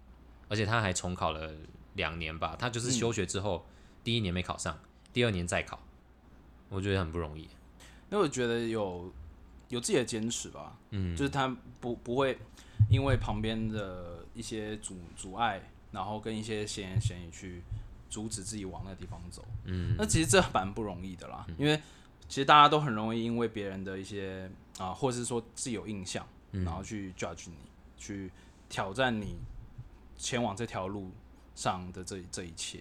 [0.49, 1.53] 而且他还重考了
[1.95, 3.65] 两年吧，他就是休学之后、
[4.03, 4.77] 第一年没考上，
[5.13, 5.79] 第二年再考，
[6.71, 7.49] 我觉得很不容易。
[8.11, 9.13] 因为我觉得有
[9.69, 12.39] 有自己的坚持吧，嗯，就是他不不会
[12.89, 15.61] 因为旁边的一些阻阻碍，
[15.93, 17.63] 然后跟一些闲言闲语去
[18.09, 19.45] 阻止自己往那个地方走。
[19.65, 21.77] 嗯，那其实这蛮不容易的啦，因为
[22.29, 26.65] 其实大家都很容易因为别人的一些啊，或者是说自己有印象，嗯。
[26.65, 27.57] 然后去 judge 你，
[27.99, 28.31] 去
[28.69, 29.37] 挑战你
[30.17, 31.11] 前往这条路
[31.55, 32.81] 上的这这一切。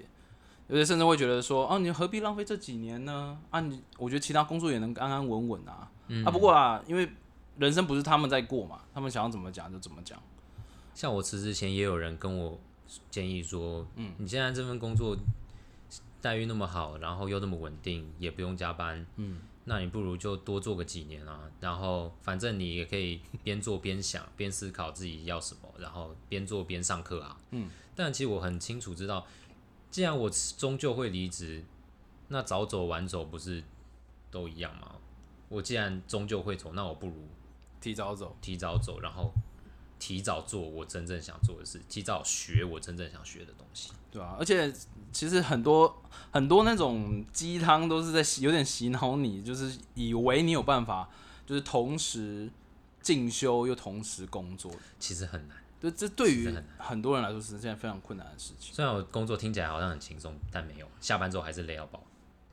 [0.68, 3.40] 有些甚至会觉得说，哦，你何必浪费这几年呢？
[3.50, 5.90] 啊，你我觉得其他工作也能安安稳稳啊。
[6.08, 7.10] 嗯啊，不过啊，因为
[7.58, 10.22] 人生不是他们在过嘛，他们想要怎么讲就怎么讲。
[10.94, 12.60] 像我辞职前也有人跟我
[13.10, 15.16] 建议说，嗯，你现在这份工作
[16.22, 29.26] 待遇那么好，然后又那么稳定，也不用加班，嗯，那你不如就多做个几年啊，然后反正你也可以边做边想，边思考自己要什么，然后边做边上课啊，嗯，但其实我很清楚知道，
[29.98, 31.66] 既然我终究会离职，
[32.28, 33.64] 那早走晚走不是
[34.30, 34.92] 都一样吗？
[35.50, 37.28] 我既然终究会走，那我不如
[37.82, 39.34] 提早走，提早走，然后
[39.98, 43.90] 提早做我真正想做的事，提早学我真正想学的东西。
[44.12, 44.72] 对啊，而且
[45.12, 51.10] 其实很多很多那种鸡汤都是在有点洗脑你，就是以为你有办法，
[51.44, 52.48] 就是同时
[53.02, 54.72] 进修又同时工作。
[55.00, 58.74] 其实很难，对，这对于很很多人来说是件非常困难的事情。
[58.74, 62.04] 虽然我工作听起来好像很轻松，但没有，下班之后还是累到爆。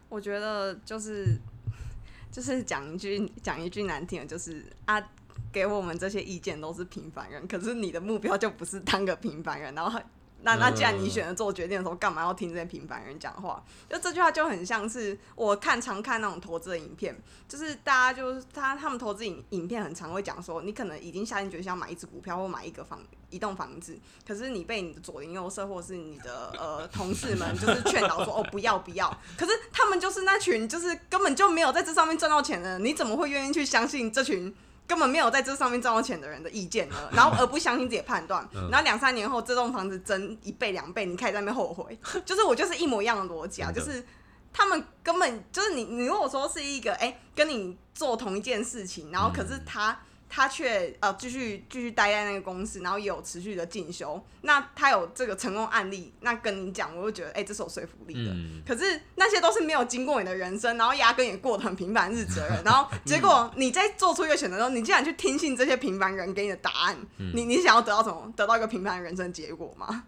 [0.08, 1.36] 我觉得就是
[2.30, 5.02] 就是讲一句讲一句难听的，就是啊，
[5.50, 10.00] 给我们这些意见都是平凡人，可是你的目标就不是当个平凡人，然后
[10.44, 13.62] 那那既然你选择做决定的时候，干嘛要听这些平凡人讲话？
[13.88, 17.16] 就这句话就很像是我看常看那种投资的影片，
[17.48, 34.54] 就是大家就是他他们投资影影片很常会讲说，你可能已经下定决心要买一只股票或买一个房一栋房子，可是你被你的左邻右舍或是你的呃同事们就是劝导说哦不要不要，可是他们就是那群就是根本就没有在这上面赚到钱的人，你怎么会愿意去相信这群？
[34.86, 44.04] 根本没有在这上面赚到钱的人的意见呢， 然后而不相信自己的判断，然后两三年后这栋房子增一倍两倍，你开始在那边后悔， 就是我就是一模一样的逻辑啊，就是
[44.52, 49.98] 他们根本就是你，你如果说是一个哎、跟你做同一件事情，然后可是他。
[50.34, 54.20] 他却呃继续继续待在那个公司，然后也有持续的进修。
[54.40, 58.32] 那他有这个成功案例，那跟你讲，我就觉得哎、这是有说服力的。
[58.32, 68.32] 嗯，可是那些都是没有经过你的人生，然后压根也过得很平凡日子的人，然后结果你在做出一个选择的时候，你竟然去听信这些平凡人给你的答案，你你想要得到什么？
[68.34, 70.02] 得到一个平凡人生结果吗？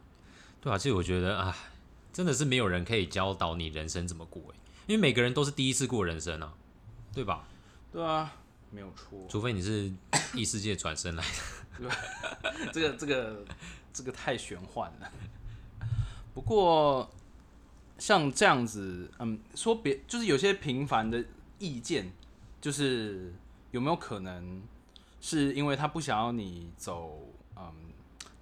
[0.60, 1.56] 对啊，其实我觉得啊，
[2.12, 4.58] 真的是没有人可以教导你人生怎么过哎，
[4.88, 6.52] 因为每个人都是第一次过人生啊，
[7.14, 7.44] 对吧？
[7.92, 8.34] 对啊，
[8.76, 9.26] 没有错。
[9.26, 9.90] 除非你是
[10.34, 11.24] 异世界转身来
[11.78, 11.90] 的。
[12.74, 13.42] 这个这个
[13.90, 15.10] 这个太玄幻了。
[16.34, 17.10] 不过
[17.96, 21.24] 像这样子，嗯，说别就是有些平凡的
[21.58, 22.12] 意见，
[22.60, 23.32] 就是
[23.70, 24.62] 有没有可能
[25.22, 27.72] 是因为他不想要你走嗯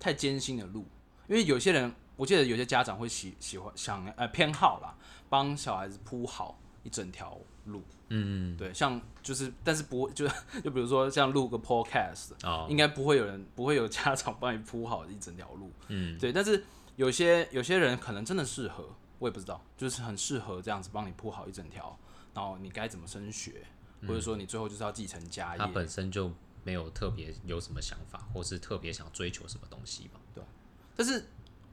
[0.01, 0.85] 太艰辛的路？
[1.29, 4.97] 因为有些人，我记得有些家长会喜喜欢想呃偏好啦，
[5.29, 7.83] 帮小孩子铺好一整条路。
[8.09, 10.29] 嗯，对，像就是，但是不会就
[10.63, 16.33] 就比如说像录个 podcast，哦，应该不会有人不会有家长帮你铺好一整条路，嗯，对。
[16.33, 16.63] 但是
[16.97, 18.89] 有些有些人可能真的适合，
[19.19, 21.99] 我也不知道，就是很适合这样子帮你铺好一整条，
[22.35, 23.65] 然后你该怎么升学，
[24.07, 26.31] 或者说你最后就是要继承家业他业，本身就
[26.63, 30.21] 没有特别有什么想法，或是特别想追求什么东西吧。
[30.97, 31.27] 但是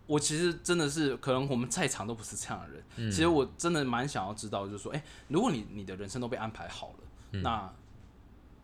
[0.07, 2.83] 我其实真的是，可能我们在场都不是这样的人。
[2.97, 7.71] 嗯其实我真的蛮想要知道，就是说，哎、如果你你的人生都被安排好了，嗯那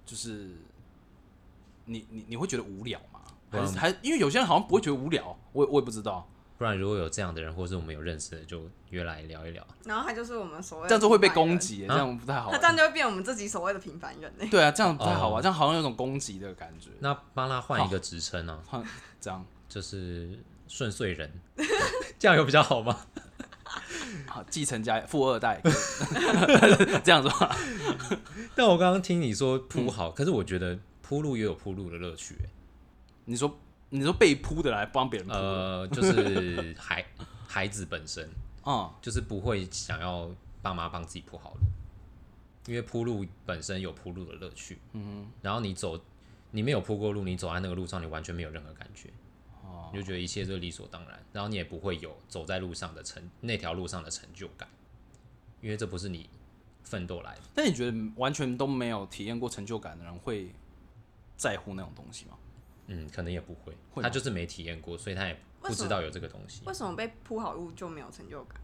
[0.06, 0.52] 就是
[1.86, 3.22] 你你你会觉得无聊吗？
[3.50, 6.28] 还嗯是还因为有些人好像不会觉得无聊，我我也不知道。
[6.58, 9.66] 不然如果有这样的人，或是我们有认识的，就约来聊一聊。
[9.86, 12.58] 然后他就是我们所谓这样子会被攻，击耶，这样不太好他。
[12.58, 14.48] 这样就会变我们自己所谓的平凡人呢。
[14.50, 16.90] 对啊，这样不太好哦啊，这样好像有种攻击的感觉。
[17.00, 18.84] 那帮他换一个职称呢，换
[19.22, 21.32] 这样就是顺遂人，
[22.20, 22.98] 这样有比较好吗？
[24.28, 25.62] 好，继承家富二代，
[27.04, 27.56] 这样子吧。
[28.56, 32.50] 但我刚刚听你说铺好，可是我觉得铺路也有铺路的乐趣、欸。
[33.26, 33.60] 你说
[33.90, 37.06] 你说被铺的来帮别人铺，呃，就是孩
[37.48, 38.28] 孩子本身
[38.66, 40.30] 嗯，就是不会想要
[40.62, 41.60] 爸妈帮自己铺好路，
[42.68, 44.80] 因为铺路本身有铺路的乐趣。
[44.94, 46.00] 嗯然后你走，
[46.52, 49.10] 你没有铺过路，你走在那个路上，你完全没有任何感觉。
[49.88, 54.68] 哦你就觉得一切都理所当然，然后你也不会有走在路上的成那条路上的成就感，
[55.62, 56.30] 因为这不是你
[56.84, 57.42] 奋斗来的。
[57.54, 60.52] 但你觉得完全都没有体验过成就感的人会
[61.36, 62.38] 在乎那种东西吗？
[62.88, 66.62] 嗯，可能也不会，会他就是没体验过，所以他也不知道有这个东西。
[66.66, 68.62] 为什么被铺好路就没有成就感？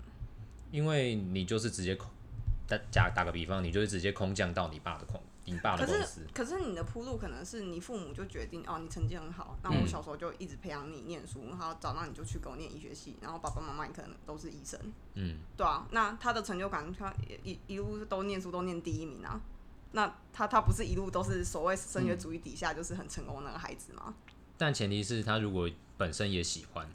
[0.72, 2.10] 因为你就是直接空，
[2.68, 5.22] 打打打个比方，你就是直接空降到你爸的空，
[5.78, 6.28] 可是。
[6.34, 14.80] 可是你的铺路可能是你父母就决定哦，你成绩很好，那我小时候就一直培养你念书，然后长大你就去给我念医学系，然后爸爸妈妈你可能都是医生，
[15.16, 17.14] 嗯，对啊，那他的成就感，他
[17.44, 19.42] 一一一路都念书都念第一名啊，
[19.92, 24.14] 那他他不是一路都是所谓升学主义底下就是很成功的那个孩子吗？
[24.58, 26.90] 但前提是他如果本身也喜欢，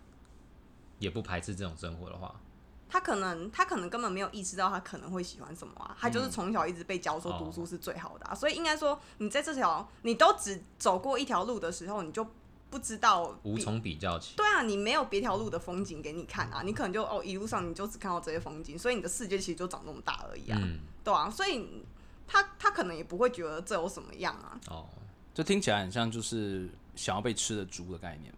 [0.99, 2.41] 也不排斥这种生活的话，
[2.89, 12.27] 他可能他可能根本没有意识到他可能会喜欢什么啊，他嗯就是从小一直被教说哦读书是最好的、啊，所以应该说你在这条你都只走过一条路的时候，你就
[12.71, 14.35] 不知道无从比较起。
[14.37, 21.83] 对啊，你没有别条路的风景给你看啊，你可能就哦一路上你就只看到这些风景，所以你的世界其实就长这么大而已啊，嗯，对啊，所以
[22.27, 24.87] 他他可能也不会觉得这有什么样啊，哦，
[25.33, 28.31] 就听起来很像就是想要被吃的猪的概念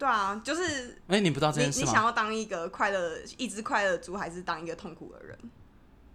[0.00, 1.86] 对啊，就是哎、你不知道这你件事吗？
[1.86, 5.38] 你想要当一个快乐一只快乐猪，还是当一个痛苦的人？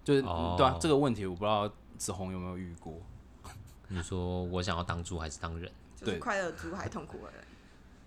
[0.03, 2.99] 就是、哦对啊，这个问题我不知道子红有没有遇过。
[3.87, 5.71] 你说我想要当猪还是当人？
[5.99, 7.43] 对就是快乐猪还痛苦的人？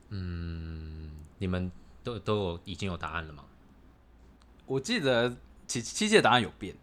[0.09, 1.71] 嗯，你们
[2.03, 3.45] 都都有已经有答案了吗？
[4.67, 5.33] 我记得
[5.69, 6.75] 七七届答案有变，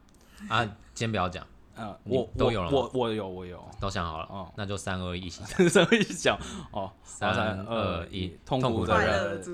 [0.48, 0.66] 啊，
[0.96, 1.46] 先不要讲，
[1.76, 5.70] 呃，我都有了我我有我有，都想好了，哦那就三二一起讲。
[5.70, 6.38] 所以讲
[6.72, 9.42] 哦，三二二一痛痛苦的人，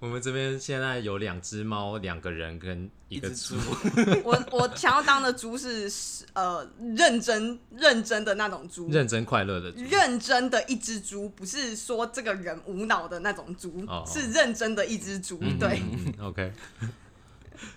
[0.00, 3.70] 我们这边现在有两只猫，两个人跟一个猪猪。
[4.24, 5.92] 我我想要当的猪是
[6.32, 6.66] 呃
[6.96, 9.82] 认真认真的那种猪，认真快乐的猪。
[9.90, 15.38] 认真的一只猪，不是说这个人无脑的那种猪，哦是认真的一只猪。
[15.58, 16.50] 对，嗯，OK，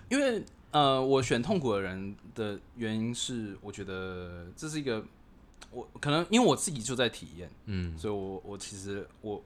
[0.09, 5.03] 因为呃，我选痛苦的人的原因是，我觉得这是一个
[5.71, 9.43] 我可能因为我自己就在体验，嗯所以我我其实我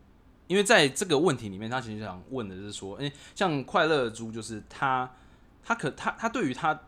[0.47, 5.11] 因为在这个问题里面，他其实想问的是说，哎、像快乐的猪，就是他
[5.63, 6.81] 他可他他对于他他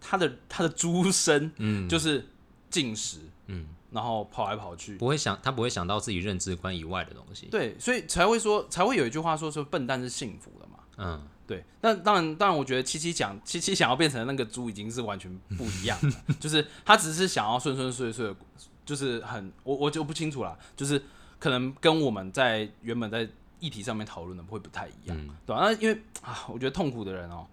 [0.00, 2.26] 他的他的猪身嗯，就是
[2.68, 7.46] 进食，嗯，然后跑来跑去，不会想他不会想到自己认知观以外的东西。
[7.46, 10.78] 对，所以才会说才会有一句话说说笨蛋是幸福的嘛。
[10.98, 18.36] 嗯，对，那当然，当然，我觉得七七想七七想要变成那个猪，已经是完全不一样了， 就是他只是想要顺顺遂遂的，
[18.84, 21.02] 就是很我我就不清楚啦，就是
[21.40, 23.28] 可能跟我们在原本在
[23.58, 27.44] 议题上面讨论的会不太一样，嗯对吧、那因为啊，我觉得痛苦的人哦、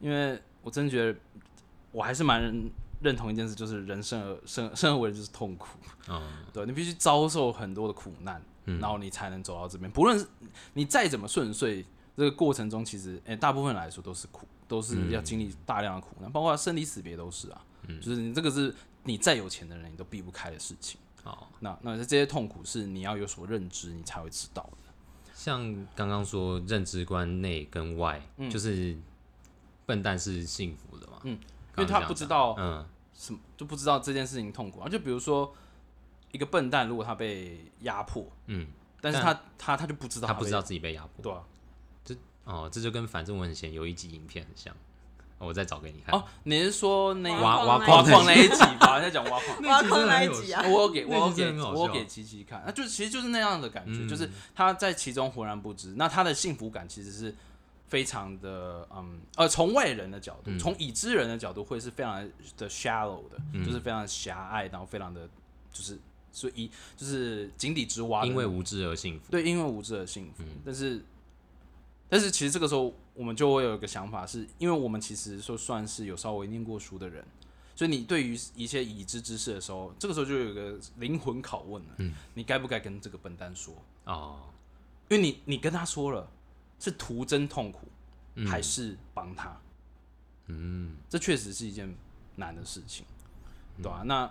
[0.00, 1.18] 因为我真的觉得
[1.90, 2.40] 我还是蛮
[3.02, 5.76] 认同一件事，就是人生而生生而为人就是痛苦，
[6.06, 6.22] 嗯，
[6.52, 9.90] 对你必须遭受很多的苦难，嗯然后你才能走到这边。
[9.90, 10.24] 不论是
[10.74, 11.84] 你再怎么顺遂，
[12.20, 17.64] 这个过程中其实，诶、大部分来说都是苦，都是要经历大量的苦难，包括生离死别都是啊。
[17.98, 21.00] 就是你这个是你再有钱的人，你都避不开的事情。
[21.24, 24.92] 哦，那那这些痛苦是你要有所认知，你才会知道的。
[25.32, 28.94] 像刚刚说认知观内跟外，就是
[29.86, 31.38] 笨蛋是幸福的嘛，嗯
[31.78, 34.88] 因为他不知道嗯什么，就不知道这件事情痛苦啊。
[34.90, 35.54] 就比如说
[36.32, 38.66] 一个笨蛋，如果他被压迫，嗯，
[39.00, 41.42] 但是但他他他就不知道被他不知道自己被压迫，对啊。
[42.44, 44.74] 哦，这就跟反正我很闲有一集影片很像，
[45.38, 46.14] 哦我再找给你看。
[46.18, 48.98] 哦，你是说那个挖挖挖矿矿那一集吧？
[49.02, 49.62] 在讲挖矿。
[49.62, 55.94] 挖矿那一集啊，我有给我有给那集真的很好笑我有给琪琪看，那就其实就是那样的感觉，嗯就是他在其中浑然不知。
[55.96, 57.34] 那他的幸福感其实是
[57.88, 62.22] 非常的，嗯，呃，从外人的角度，嗯从已知人的角度，会是非常
[62.56, 65.28] 的 shallow 的，嗯就是非常狭隘，然后非常的
[65.72, 65.98] 就是
[66.32, 69.32] 所以就是井底之蛙的那种，因为无知而幸福。
[69.32, 70.42] 对，因为无知而幸福。
[70.44, 71.02] 嗯但是，
[72.10, 77.24] 但是其实这个时候我们就会有一个想法是，因为我们其实说算是有稍微念过书的人，
[77.76, 83.74] 所以你对于一些已知知识的时候，这个时候就有一个灵魂拷问了，嗯你该不该跟这个笨蛋说？
[84.04, 84.40] 哦，
[85.08, 86.28] 因为你你跟他说了，
[86.80, 87.86] 是徒增痛苦，
[88.34, 89.56] 嗯还是帮他？
[90.48, 91.94] 嗯这确实是一件
[92.34, 93.06] 难的事情，
[93.76, 94.28] 对吧、那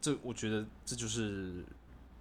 [0.00, 1.64] 这我觉得这就是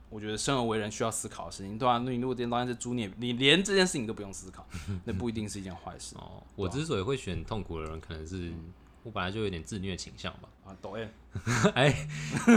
[0.10, 4.68] 我觉得生而为人需要思考的事情，对吧、那你如果今天当然是猪，你也你连这件事情都不用思考，
[5.05, 8.51] 那不一定是一件坏事哦，我之所以会选痛苦的人，可能是
[9.03, 10.49] 我本来就有点自虐倾向吧。
[10.66, 10.76] 啊。
[10.82, 11.07] 抖 M，
[11.76, 12.07] 哎，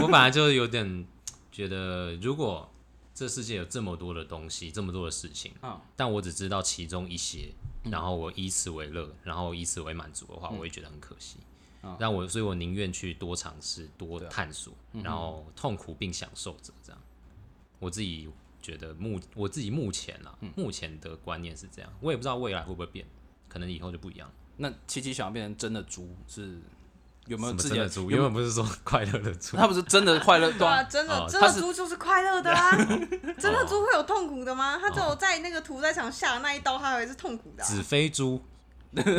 [0.01, 1.05] 我本来就有点
[1.51, 2.69] 觉得，如果
[3.13, 11.37] 这世界有这么多的东西，这么多的事情，啊但我只知道其中一些，然后我以此为乐，然后以此为满足的话，我会觉得很可惜。
[11.39, 14.73] 嗯让我，所以我宁愿去多尝试、多探索，
[15.03, 17.01] 然后痛苦并享受着这样。
[17.83, 18.29] 我自己
[18.61, 23.05] 觉得目我自己目前啊，嗯目前的观念是这样，我也不知道未来会不会变，
[23.49, 24.31] 可能以后就不一样。
[24.57, 26.61] 那七七想要变成真的猪是
[27.25, 28.09] 有没有自己的真的猪？
[28.11, 30.83] 原本不是说 快乐的猪，他不是真的快乐对对啊，啊？
[30.83, 32.71] 真的哦真的猪就是快乐的啊！
[33.39, 34.77] 真的猪会有痛苦的吗？
[34.79, 37.65] 他只有在那个屠宰场下的那一刀，他还是痛苦的啊。
[37.67, 38.41] 子非猪，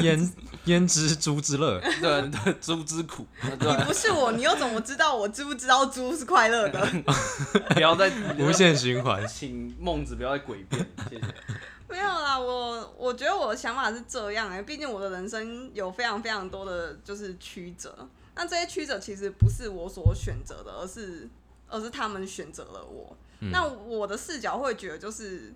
[0.02, 0.32] 焉
[0.64, 1.80] 焉知猪之乐？
[2.00, 6.86] 对对，猪之苦，你不是我，你又怎么知道我知不知道猪是快乐的？
[7.74, 9.26] 不要再 无限循环。
[9.26, 11.22] 请孟子不要再诡辩，谢谢。
[11.88, 21.28] 没有啦，我我觉得我的想法是这样哎、毕竟我的人生有非常非常多的就是曲折，那这些曲折其实不是我所选择的，而是
[21.68, 23.16] 而是他们选择了我。
[23.52, 25.52] 那我的视角会觉得就是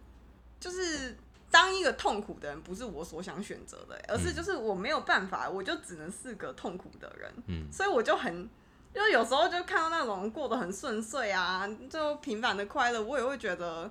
[0.60, 1.16] 就是
[1.50, 7.32] 当一个痛苦的人，不是我所想选择的、欸而是就是我没有办法，我就只能是个痛苦的人。
[7.46, 8.48] 嗯所以我就很。
[8.94, 13.88] 就是有时候就看到那种过得很顺遂啊，就平凡的快乐，我也会觉得，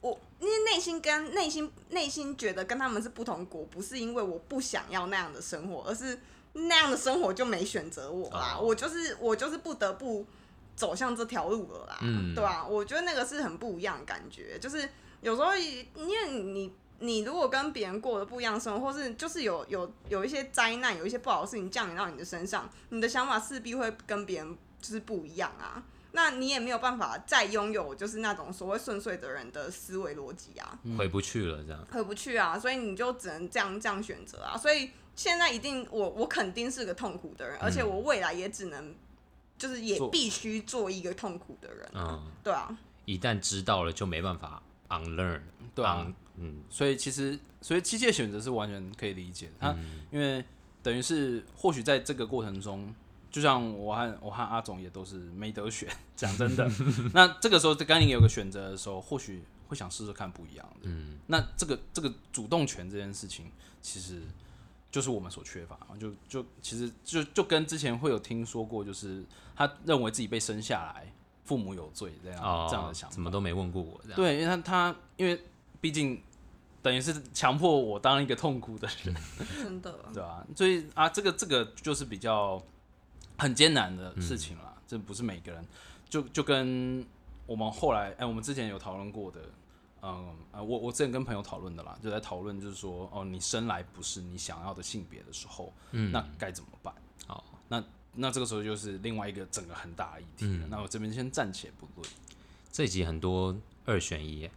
[0.00, 6.18] 我因为内心跟内心内心觉得跟他们是不同国，不是因为我不想要那样的生活，而是
[6.54, 10.26] 那样的生活就没选择我啦，哦我就是我就是不得不
[10.74, 14.88] 走向这条路了啦，嗯对吧、我觉得那个是很不一样的感觉，就是
[15.20, 25.82] 有时候因为你你如果跟别人过的不一样的生活，或是就是有有有一些灾难，有一些不好的事情降临到你的身上，你的想法势必会跟别人就是不一样啊。
[26.12, 31.86] 那你也没有办法再拥有就是那种所谓顺遂的人的思维逻辑啊，回不去了，这样。
[31.92, 34.56] 回不去啊，所以你就只能这样这样选择啊。
[34.56, 38.94] 所以现在一定我我肯定是个痛苦的人，而且我未来也只能
[39.58, 45.40] 就是也必须做一个痛苦的人，嗯，对啊，一旦知道了，就没办法 unlearn。
[45.74, 49.52] 对啊 un- 嗯，所以其实，所以七七的选择是完全可以理解的。
[49.58, 49.76] 他、
[50.10, 50.44] 因为
[50.82, 52.94] 等于是，或许在这个过程中，
[53.30, 55.88] 就像我和我和阿总也都是没得选。
[56.14, 56.70] 讲真的，
[57.14, 60.88] 那这个时候甘宁有个选择的时候，或许会想试试看不一样的。
[60.88, 64.22] 嗯，那这个这个主动权这件事情，其实
[64.90, 65.96] 就是我们所缺乏嘛。
[65.98, 69.24] 就就其实就就跟之前会有听说过，就是
[69.54, 71.12] 他认为自己被生下来，
[71.46, 73.14] 父母有罪这样、哦，这样的想法。
[73.14, 74.16] 怎么都没问过我这样。
[74.16, 75.40] 对，因为他他因为
[75.80, 76.20] 毕竟
[76.82, 79.16] 等于是强迫我当一个痛苦的人，
[79.62, 79.98] 真的。
[80.12, 82.62] 对吧、所以啊，这个这个就是比较
[83.38, 85.64] 很艰难的事情啦，这不是每个人
[86.10, 87.02] 就就跟
[87.46, 89.40] 我们后来哎、我们之前有讨论过的。
[90.02, 96.94] 嗯呃，我我之前跟朋友讨论的啦，就在讨论就是说，哦，你生来不是你想要的性别的时候，嗯，那该怎么办？
[97.26, 97.82] 哦，那
[98.16, 100.66] 那这个时候就是另外一个整个很大的议题了。
[100.68, 102.10] 那我这边先暂且不论。
[102.72, 104.50] 这一集很多二选一，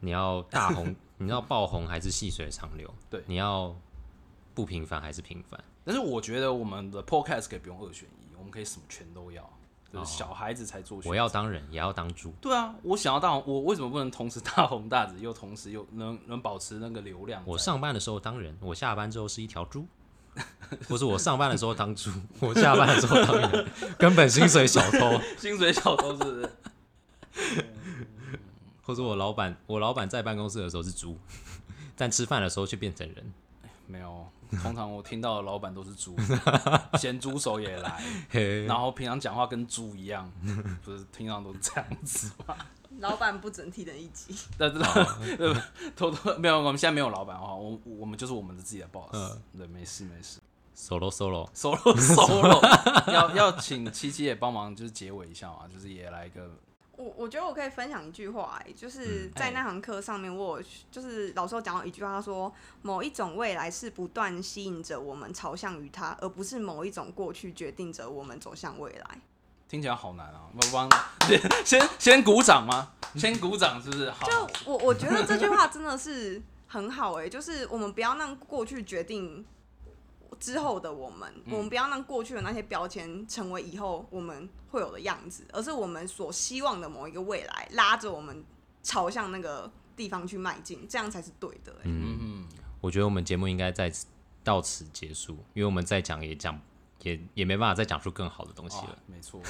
[0.00, 2.92] 你要大红， 你要爆红还是细水长流？
[3.10, 3.74] 对你要
[4.54, 5.62] 不平凡还是平凡？
[5.84, 9.48] 但是我觉得我们的 podcast 可以不用二选一，我们可以什么全都要，
[9.92, 11.10] 就是小孩子才做选择。
[11.10, 12.32] 我要当人，也要当猪。
[12.40, 17.42] 对啊，我想要大红，我为什么不能同时大红大紫，又同时又能能保持那个流量？
[17.46, 19.86] 我上班的时候当人，我下班之后是一条猪。
[20.88, 22.10] 不是我上班的时候当猪，
[22.40, 23.66] 我下班的时候当人，
[23.98, 25.20] 根本薪水小偷。
[25.38, 26.50] 薪水小偷是不是？
[28.82, 31.18] 或者我老板，我老板在办公室的时候是猪，
[31.96, 33.32] 但吃饭的时候却变成人。
[33.86, 34.26] 没有，
[34.62, 36.16] 通常我听到的老板都是猪，
[36.98, 40.30] 咸猪手也来，嘿，然后平常讲话跟猪一样，
[40.84, 42.56] 不是平常都是这样子吗？
[42.98, 44.78] 老板不整体的一集，但是
[45.94, 49.42] 偷偷没有，我们现在没有老板哈，我我们就是我们的自己的 boss，、嗯。
[49.58, 50.38] 对，没事没事。
[50.74, 51.94] solo solo，solo。
[51.96, 52.60] solo，
[53.12, 56.50] 要要请七七也帮忙，就是结尾一下嘛，就是也来一个
[56.96, 69.20] 我我觉得我可以分享一句话、欸，就是嗯在那堂课上面，我有就是老师有讲到一句话，他说某一种未来是不断吸引着我们朝向于它，而不是某一种过去决定着我们走向未来。
[69.68, 70.42] 听起来好难啊！
[70.54, 70.88] 我帮
[71.64, 72.92] 先先鼓掌吗？
[73.16, 74.10] 先鼓掌是不是？
[74.10, 79.44] 好，就我我觉得这句话真的是很好哎、就是我们不要让过去决定
[80.38, 88.44] 之后的我们，我们不要让过去的那些标签成为以后我们会有的样子，而是我们所希望的某一个未来，拉着我们
[88.82, 91.80] 朝向那个地方去迈进，这样才是对的、欸。
[91.84, 92.48] 嗯，嗯，
[92.80, 94.06] 我觉得我们节目应该在此
[94.42, 96.60] 到此结束，因为我们再讲也讲
[97.02, 99.40] 也也没办法再讲出更好的东西啊了。，没错。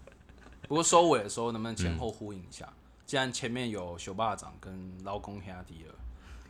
[0.68, 2.68] 不过收尾的时候能不能前后呼应一下？
[3.04, 5.94] 既然前面有熊霸掌跟劳工兄弟了，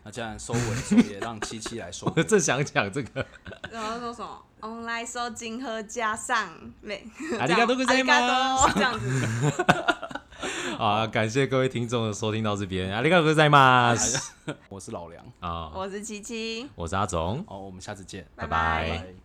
[0.06, 2.24] 那既然收尾的时候也让七七来收我尾。
[2.24, 3.26] 正想讲这个，
[3.72, 6.50] 然后说什么 “online 收金和加上
[6.84, 7.04] 美”，
[7.40, 9.66] ありがとうございます 这样子。
[10.78, 14.32] 好啊，感谢各位听众的收听到这边，ありがとうございます。
[14.70, 16.68] 我是老梁，啊，我是七七。
[16.76, 19.25] 我是阿总，好，我们下次见，拜拜拜拜。